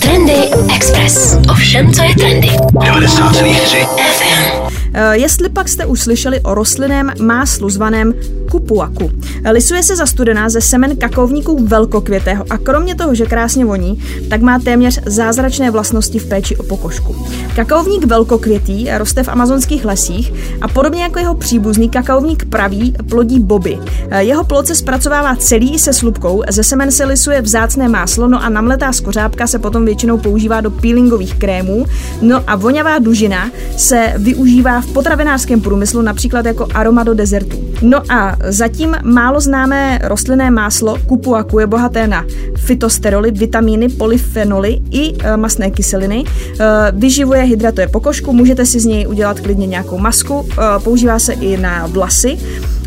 Trendy 0.00 0.50
Express. 0.74 1.36
Ovšem, 1.50 1.92
co 1.92 2.02
je 2.02 2.14
trendy. 2.14 2.48
90,3 2.48 3.86
FM. 4.12 4.81
Eh, 4.94 5.16
jestli 5.16 5.48
pak 5.48 5.68
jste 5.68 5.86
už 5.86 6.00
slyšeli 6.00 6.40
o 6.40 6.54
rostlinném 6.54 7.12
máslu 7.20 7.70
zvaném 7.70 8.14
kupuaku. 8.50 9.10
Lisuje 9.50 9.82
se 9.82 9.96
za 9.96 10.06
studená 10.06 10.48
ze 10.48 10.60
semen 10.60 10.96
kakaovníků 10.96 11.66
velkokvětého 11.66 12.44
a 12.50 12.58
kromě 12.58 12.94
toho, 12.94 13.14
že 13.14 13.26
krásně 13.26 13.64
voní, 13.64 14.02
tak 14.30 14.40
má 14.40 14.58
téměř 14.58 15.00
zázračné 15.06 15.70
vlastnosti 15.70 16.18
v 16.18 16.26
péči 16.26 16.56
o 16.56 16.62
pokožku. 16.62 17.16
Kakaovník 17.56 18.04
velkokvětý 18.04 18.86
roste 18.98 19.22
v 19.22 19.28
amazonských 19.28 19.84
lesích 19.84 20.32
a 20.60 20.68
podobně 20.68 21.02
jako 21.02 21.18
jeho 21.18 21.34
příbuzný 21.34 21.88
kakaovník 21.88 22.44
pravý 22.44 22.94
plodí 23.08 23.40
boby. 23.40 23.78
Eh, 24.10 24.24
jeho 24.24 24.44
plod 24.44 24.66
se 24.66 24.74
zpracovává 24.74 25.36
celý 25.36 25.78
se 25.78 25.92
slupkou, 25.92 26.42
ze 26.50 26.64
semen 26.64 26.92
se 26.92 27.04
lisuje 27.04 27.42
vzácné 27.42 27.88
máslo, 27.88 28.28
no 28.28 28.44
a 28.44 28.48
namletá 28.48 28.92
skořápka 28.92 29.46
se 29.46 29.58
potom 29.58 29.84
většinou 29.84 30.18
používá 30.18 30.60
do 30.60 30.70
peelingových 30.70 31.34
krémů, 31.34 31.86
no 32.22 32.42
a 32.46 32.56
voňavá 32.56 32.98
dužina 32.98 33.50
se 33.76 34.12
využívá 34.16 34.81
v 34.82 34.92
potravinářském 34.92 35.60
průmyslu 35.60 36.02
například 36.02 36.46
jako 36.46 36.66
aroma 36.74 37.04
do 37.04 37.14
dezertů. 37.14 37.56
No 37.82 38.02
a 38.12 38.36
zatím 38.48 38.96
málo 39.02 39.40
známé 39.40 39.98
rostlinné 40.02 40.50
máslo 40.50 40.98
kupuaku 41.06 41.58
je 41.58 41.66
bohaté 41.66 42.06
na 42.06 42.24
fitosteroly, 42.56 43.30
vitamíny, 43.30 43.88
polyfenoly 43.88 44.80
i 44.90 45.14
e, 45.18 45.36
masné 45.36 45.70
kyseliny. 45.70 46.24
E, 46.24 46.64
vyživuje, 46.92 47.42
hydratuje 47.42 47.88
pokožku, 47.88 48.32
můžete 48.32 48.66
si 48.66 48.80
z 48.80 48.84
něj 48.84 49.06
udělat 49.06 49.40
klidně 49.40 49.66
nějakou 49.66 49.98
masku, 49.98 50.48
e, 50.52 50.78
používá 50.78 51.18
se 51.18 51.32
i 51.32 51.56
na 51.56 51.86
vlasy. 51.86 52.38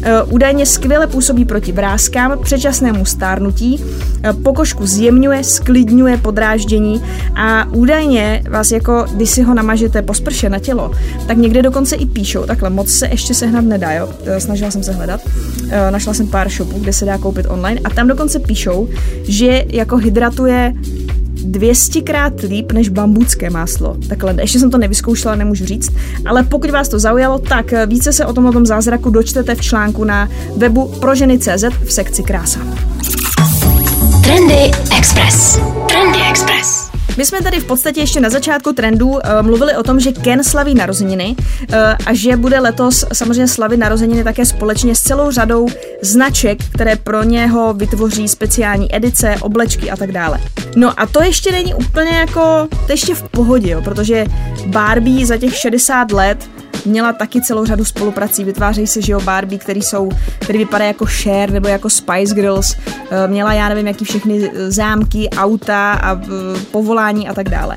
E, 0.06 0.24
údajně 0.24 0.66
skvěle 0.66 1.08
působí 1.08 1.46
proti 1.46 1.72
vrázkám, 1.72 2.40
předčasnému 2.44 3.06
stárnutí, 3.06 3.84
e, 4.24 4.34
pokožku 4.34 4.88
zjemňuje, 4.88 5.44
sklidňuje 5.44 6.18
podráždění 6.18 7.02
a 7.36 7.68
údajně 7.72 8.44
vás 8.50 8.72
jako, 8.72 9.06
když 9.14 9.30
si 9.30 9.42
ho 9.42 9.54
namažete 9.54 10.02
po 10.02 10.14
sprše 10.14 10.50
na 10.50 10.60
tělo, 10.60 10.92
tak 11.28 11.38
někde 11.38 11.62
dokonce 11.62 11.96
i 11.96 12.06
píšou, 12.06 12.46
takhle 12.46 12.70
moc 12.70 12.90
se 12.90 13.08
ještě 13.08 13.34
sehnat 13.34 13.66
nedá, 13.66 13.92
jo? 13.92 14.10
E, 14.26 14.40
snažila 14.40 14.72
jsem 14.72 14.84
se 14.84 14.92
hledat, 14.92 15.22
našla 15.90 16.14
jsem 16.14 16.28
pár 16.28 16.50
shopů, 16.50 16.80
kde 16.80 16.94
se 16.94 17.06
dá 17.06 17.18
koupit 17.18 17.46
online 17.50 17.82
a 17.84 17.90
tam 17.90 18.08
dokonce 18.08 18.40
píšou, 18.40 18.90
že 19.24 19.64
jako 19.70 19.98
hydratuje 19.98 20.74
200 21.44 22.02
krát 22.02 22.34
líp 22.42 22.72
než 22.72 22.90
bambucké 22.90 23.50
máslo. 23.50 23.98
Takhle, 24.10 24.36
ještě 24.42 24.60
jsem 24.60 24.72
to 24.72 24.78
nevyzkoušela, 24.78 25.36
nemůžu 25.36 25.66
říct, 25.66 25.92
ale 26.26 26.44
pokud 26.44 26.70
vás 26.70 26.90
to 26.90 27.00
zaujalo, 27.00 27.40
tak 27.40 27.74
více 27.86 28.14
se 28.14 28.26
o 28.26 28.34
tom 28.34 28.46
o 28.46 28.52
tom 28.52 28.66
zázraku 28.66 29.10
dočtete 29.10 29.56
v 29.56 29.62
článku 29.62 30.04
na 30.04 30.30
webu 30.58 30.88
proženy.cz 31.00 31.64
v 31.84 31.92
sekci 31.92 32.24
krása. 32.24 32.60
Trendy 34.24 34.72
Express. 34.98 35.60
Trendy 35.90 36.20
Express. 36.30 36.92
My 37.18 37.26
jsme 37.26 37.42
tady 37.42 37.60
v 37.60 37.66
podstatě 37.66 38.00
ještě 38.00 38.20
na 38.20 38.30
začátku 38.30 38.74
trendu 38.74 39.08
uh, 39.08 39.20
mluvili 39.42 39.76
o 39.76 39.84
tom, 39.84 40.00
že 40.00 40.12
Ken 40.12 40.44
slaví 40.44 40.76
narozeniny 40.76 41.36
uh, 41.38 41.76
a 42.06 42.14
že 42.14 42.38
bude 42.38 42.60
letos 42.60 43.06
samozřejmě 43.14 43.48
slavit 43.48 43.78
narozeniny 43.78 44.24
také 44.24 44.46
společně 44.46 44.96
s 44.96 45.02
celou 45.02 45.32
řadou 45.32 45.68
značek, 46.02 46.64
které 46.74 46.96
pro 46.96 47.24
něho 47.24 47.74
vytvoří 47.74 48.28
speciální 48.28 48.96
edice, 48.96 49.36
oblečky 49.42 49.92
a 49.92 49.98
tak 49.98 50.12
dále. 50.12 50.40
No 50.76 51.00
a 51.00 51.06
to 51.06 51.24
ještě 51.24 51.52
není 51.52 51.74
úplně 51.74 52.12
jako, 52.18 52.68
to 52.86 52.92
ještě 52.92 53.16
v 53.16 53.24
pohodě, 53.24 53.72
jo, 53.72 53.82
protože 53.82 54.26
Barbie 54.66 55.26
za 55.26 55.38
těch 55.38 55.58
60 55.58 56.12
let 56.12 56.50
měla 56.86 57.14
taky 57.14 57.42
celou 57.42 57.66
řadu 57.66 57.86
spoluprací. 57.86 58.44
Vytvářejí 58.44 58.88
se, 58.88 59.02
že 59.02 59.14
jo, 59.14 59.20
Barbie, 59.20 59.60
který 59.60 59.82
jsou, 59.82 60.12
který 60.40 60.60
vypadá 60.60 60.86
jako 60.86 61.06
Cher 61.06 61.52
nebo 61.52 61.68
jako 61.68 61.90
Spice 61.90 62.36
Girls. 62.36 62.76
Eh, 63.12 63.28
měla, 63.28 63.54
já 63.54 63.70
nevím, 63.70 63.88
jaký 63.88 64.06
všechny 64.06 64.52
zámky, 64.68 65.30
auta 65.30 65.94
a 65.94 66.16
eh, 66.16 66.28
povolání 66.72 67.30
a 67.30 67.34
tak 67.34 67.50
dále. 67.50 67.76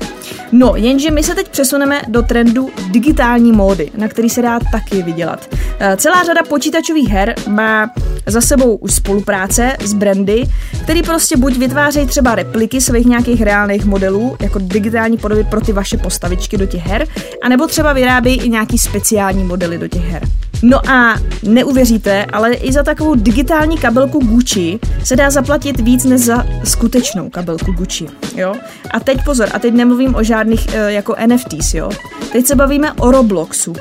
No, 0.51 0.73
jenže 0.75 1.11
my 1.11 1.23
se 1.23 1.35
teď 1.35 1.49
přesuneme 1.49 2.01
do 2.07 2.21
trendu 2.21 2.69
digitální 2.91 3.51
módy, 3.51 3.91
na 3.97 4.07
který 4.07 4.29
se 4.29 4.41
dá 4.41 4.59
taky 4.71 5.03
vydělat. 5.03 5.55
Eh, 5.79 5.97
celá 5.97 6.23
řada 6.23 6.43
počítačových 6.43 7.09
her 7.09 7.35
má 7.47 7.91
za 8.31 8.41
sebou 8.41 8.75
už 8.75 8.93
spolupráce 8.93 9.77
s 9.79 9.93
brandy, 9.93 10.43
který 10.83 11.03
prostě 11.03 11.37
buď 11.37 11.57
vytvářejí 11.57 12.07
třeba 12.07 12.35
repliky 12.35 12.81
svých 12.81 13.05
nějakých 13.05 13.41
reálných 13.41 13.85
modelů, 13.85 14.35
jako 14.41 14.59
digitální 14.61 15.17
podoby 15.17 15.43
pro 15.43 15.61
ty 15.61 15.71
vaše 15.71 15.97
postavičky 15.97 16.57
do 16.57 16.65
těch 16.65 16.85
her, 16.85 17.07
anebo 17.43 17.67
třeba 17.67 17.93
vyrábějí 17.93 18.41
i 18.41 18.49
nějaký 18.49 18.77
speciální 18.77 19.43
modely 19.43 19.77
do 19.77 19.87
těch 19.87 20.05
her. 20.05 20.23
No 20.61 20.89
a 20.89 21.15
neuvěříte, 21.43 22.25
ale 22.25 22.53
i 22.53 22.73
za 22.73 22.83
takovou 22.83 23.15
digitální 23.15 23.77
kabelku 23.77 24.19
Gucci 24.19 24.79
se 25.03 25.15
dá 25.15 25.29
zaplatit 25.29 25.79
víc 25.79 26.05
než 26.05 26.21
za 26.21 26.45
skutečnou 26.63 27.29
kabelku 27.29 27.71
Gucci, 27.71 28.07
jo? 28.35 28.53
A 28.91 28.99
teď 28.99 29.23
pozor, 29.25 29.49
a 29.53 29.59
teď 29.59 29.73
nemluvím 29.73 30.15
o 30.15 30.23
žádných 30.23 30.67
uh, 30.67 30.73
jako 30.87 31.15
NFTs, 31.27 31.73
jo? 31.73 31.89
Teď 32.31 32.45
se 32.45 32.55
bavíme 32.55 32.93
o 32.93 33.11
Robloxu. 33.11 33.73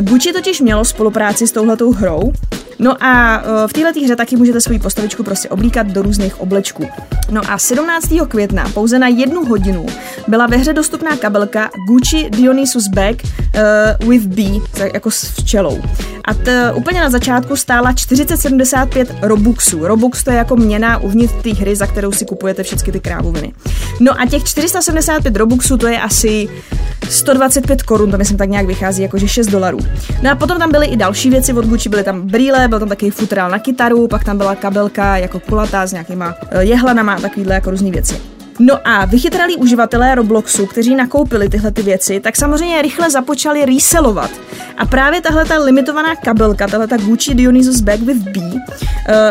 Gucci 0.00 0.32
totiž 0.32 0.60
mělo 0.60 0.84
spolupráci 0.84 1.46
s 1.46 1.52
touhletou 1.52 1.92
hrou, 1.92 2.32
No 2.80 3.04
a 3.04 3.42
uh, 3.42 3.68
v 3.68 3.72
této 3.72 4.00
hře 4.00 4.16
taky 4.16 4.36
můžete 4.36 4.60
svoji 4.60 4.78
postavičku 4.78 5.22
prostě 5.22 5.48
oblíkat 5.48 5.86
do 5.86 6.02
různých 6.02 6.40
oblečků. 6.40 6.88
No 7.30 7.40
a 7.48 7.58
17. 7.58 8.08
května 8.28 8.68
pouze 8.74 8.98
na 8.98 9.08
jednu 9.08 9.44
hodinu 9.44 9.86
byla 10.28 10.46
ve 10.46 10.56
hře 10.56 10.72
dostupná 10.72 11.16
kabelka 11.16 11.70
Gucci 11.88 12.30
Dionysus 12.30 12.88
Bag 12.88 13.16
uh, 14.02 14.08
with 14.08 14.26
B, 14.26 14.42
jako 14.94 15.10
s 15.10 15.22
včelou. 15.22 15.82
A 16.24 16.34
t, 16.34 16.72
úplně 16.72 17.00
na 17.00 17.10
začátku 17.10 17.56
stála 17.56 17.92
4075 17.92 19.14
Robuxů. 19.22 19.86
Robux 19.86 20.24
to 20.24 20.30
je 20.30 20.36
jako 20.36 20.56
měna 20.56 20.98
uvnitř 20.98 21.34
té 21.42 21.50
hry, 21.50 21.76
za 21.76 21.86
kterou 21.86 22.12
si 22.12 22.24
kupujete 22.24 22.62
všechny 22.62 22.92
ty 22.92 23.00
krávoviny. 23.00 23.52
No 24.00 24.20
a 24.20 24.26
těch 24.26 24.44
475 24.44 25.36
Robuxů 25.36 25.76
to 25.76 25.86
je 25.86 26.00
asi 26.00 26.48
125 27.10 27.82
korun, 27.82 28.10
to 28.10 28.18
myslím 28.18 28.38
tak 28.38 28.48
nějak 28.48 28.66
vychází, 28.66 29.02
jakože 29.02 29.28
6 29.28 29.46
dolarů. 29.46 29.78
No 30.22 30.30
a 30.30 30.34
potom 30.34 30.58
tam 30.58 30.70
byly 30.70 30.86
i 30.86 30.96
další 30.96 31.30
věci 31.30 31.52
od 31.52 31.64
Gucci, 31.64 31.88
byly 31.88 32.04
tam 32.04 32.26
brýle, 32.26 32.68
byl 32.68 32.78
tam 32.78 32.88
taky 32.88 33.10
futrál 33.10 33.50
na 33.50 33.58
kytaru, 33.58 34.08
pak 34.08 34.24
tam 34.24 34.38
byla 34.38 34.54
kabelka 34.54 35.16
jako 35.16 35.40
kulatá 35.40 35.86
s 35.86 35.92
nějakýma 35.92 36.34
eh, 36.50 36.64
jehlenama 36.64 37.14
a 37.14 37.19
takovýhle 37.20 37.54
jako 37.54 37.70
různé 37.70 37.90
věci. 37.90 38.20
No 38.62 38.78
a 38.84 39.04
vychytralí 39.04 39.56
uživatelé 39.56 40.14
Robloxu, 40.14 40.66
kteří 40.66 40.94
nakoupili 40.94 41.48
tyhle 41.48 41.70
ty 41.70 41.82
věci, 41.82 42.20
tak 42.20 42.36
samozřejmě 42.36 42.82
rychle 42.82 43.10
započali 43.10 43.64
reselovat. 43.64 44.30
A 44.76 44.86
právě 44.86 45.20
tahle 45.20 45.44
ta 45.44 45.58
limitovaná 45.58 46.16
kabelka, 46.16 46.66
tahle 46.66 46.86
ta 46.86 46.96
Gucci 46.96 47.34
Dionysus 47.34 47.80
Bag 47.80 48.00
with 48.00 48.22
B, 48.22 48.40
uh, 48.40 48.58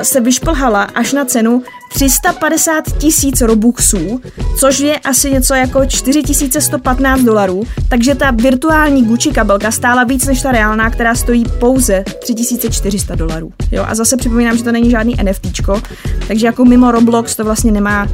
se 0.02 0.19
vyšplhala 0.19 0.84
až 0.84 1.13
na 1.13 1.25
cenu 1.25 1.63
350 1.93 2.97
tisíc 2.97 3.41
robuxů, 3.41 4.21
což 4.60 4.80
je 4.80 4.99
asi 4.99 5.32
něco 5.32 5.54
jako 5.54 5.86
4115 5.86 7.21
dolarů, 7.21 7.63
takže 7.89 8.15
ta 8.15 8.32
virtuální 8.32 9.06
Gucci 9.06 9.32
kabelka 9.32 9.71
stála 9.71 10.04
víc 10.04 10.25
než 10.25 10.41
ta 10.41 10.52
reálná, 10.52 10.89
která 10.89 11.15
stojí 11.15 11.45
pouze 11.60 12.04
3400 12.21 13.15
dolarů. 13.15 13.52
Jo, 13.71 13.86
a 13.88 13.95
zase 13.95 14.17
připomínám, 14.17 14.58
že 14.58 14.63
to 14.63 14.71
není 14.71 14.89
žádný 14.89 15.15
NFTčko, 15.23 15.82
takže 16.28 16.45
jako 16.45 16.65
mimo 16.65 16.91
Roblox 16.91 17.36
to 17.36 17.43
vlastně 17.43 17.71
nemá 17.71 18.08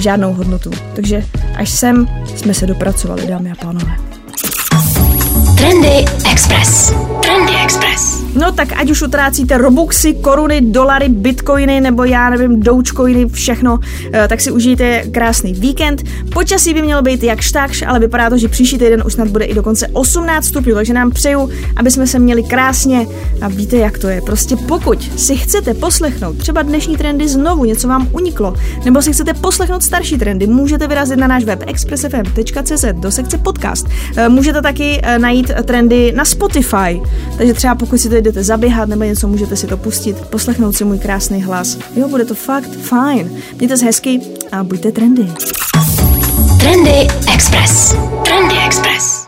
žádnou 0.00 0.32
hodnotu. 0.32 0.70
Takže 0.96 1.24
až 1.56 1.70
sem 1.70 2.06
jsme 2.36 2.54
se 2.54 2.66
dopracovali, 2.66 3.26
dámy 3.26 3.50
a 3.50 3.54
pánové. 3.54 4.19
Trendy 5.60 6.04
Express. 6.32 6.94
Trendy 7.22 7.52
Express. 7.64 8.20
No 8.34 8.52
tak 8.52 8.72
ať 8.72 8.90
už 8.90 9.02
utrácíte 9.02 9.58
robuxy, 9.58 10.14
koruny, 10.14 10.60
dolary, 10.60 11.08
bitcoiny 11.08 11.80
nebo 11.80 12.04
já 12.04 12.30
nevím, 12.30 12.60
dogecoiny, 12.60 13.28
všechno, 13.28 13.78
eh, 14.12 14.28
tak 14.28 14.40
si 14.40 14.50
užijte 14.50 15.02
krásný 15.12 15.52
víkend. 15.52 16.02
Počasí 16.32 16.74
by 16.74 16.82
mělo 16.82 17.02
být 17.02 17.22
jak 17.22 17.40
štakš, 17.40 17.82
ale 17.82 17.98
vypadá 17.98 18.30
to, 18.30 18.38
že 18.38 18.48
příští 18.48 18.78
týden 18.78 19.02
už 19.06 19.12
snad 19.12 19.28
bude 19.28 19.44
i 19.44 19.54
dokonce 19.54 19.88
18 19.92 20.44
stupňů, 20.44 20.74
takže 20.74 20.94
nám 20.94 21.10
přeju, 21.10 21.50
aby 21.76 21.90
jsme 21.90 22.06
se 22.06 22.18
měli 22.18 22.42
krásně 22.42 23.06
a 23.40 23.48
víte, 23.48 23.76
jak 23.76 23.98
to 23.98 24.08
je. 24.08 24.20
Prostě 24.20 24.56
pokud 24.56 25.20
si 25.20 25.36
chcete 25.36 25.74
poslechnout 25.74 26.38
třeba 26.38 26.62
dnešní 26.62 26.96
trendy 26.96 27.28
znovu, 27.28 27.64
něco 27.64 27.88
vám 27.88 28.08
uniklo, 28.12 28.54
nebo 28.84 29.02
si 29.02 29.12
chcete 29.12 29.34
poslechnout 29.34 29.82
starší 29.82 30.18
trendy, 30.18 30.46
můžete 30.46 30.86
vyrazit 30.86 31.18
na 31.18 31.26
náš 31.26 31.44
web 31.44 31.64
expressfm.cz 31.66 32.84
do 32.92 33.10
sekce 33.10 33.38
podcast. 33.38 33.88
Eh, 34.16 34.28
můžete 34.28 34.62
taky 34.62 35.00
eh, 35.02 35.18
najít 35.50 35.66
trendy 35.66 36.12
na 36.12 36.24
Spotify, 36.24 37.00
takže 37.38 37.54
třeba 37.54 37.74
pokud 37.74 37.98
si 37.98 38.08
to 38.08 38.16
jdete 38.16 38.44
zaběhat 38.44 38.88
nebo 38.88 39.04
něco, 39.04 39.28
můžete 39.28 39.56
si 39.56 39.66
to 39.66 39.76
pustit, 39.76 40.16
poslechnout 40.20 40.76
si 40.76 40.84
můj 40.84 40.98
krásný 40.98 41.42
hlas. 41.42 41.78
Jo, 41.96 42.08
bude 42.08 42.24
to 42.24 42.34
fakt 42.34 42.70
fajn. 42.70 43.30
Mějte 43.58 43.76
se 43.76 43.84
hezky 43.84 44.20
a 44.52 44.64
buďte 44.64 44.92
trendy. 44.92 45.26
Trendy 46.60 47.06
Express. 47.34 47.96
Trendy 48.24 48.54
Express. 48.66 49.20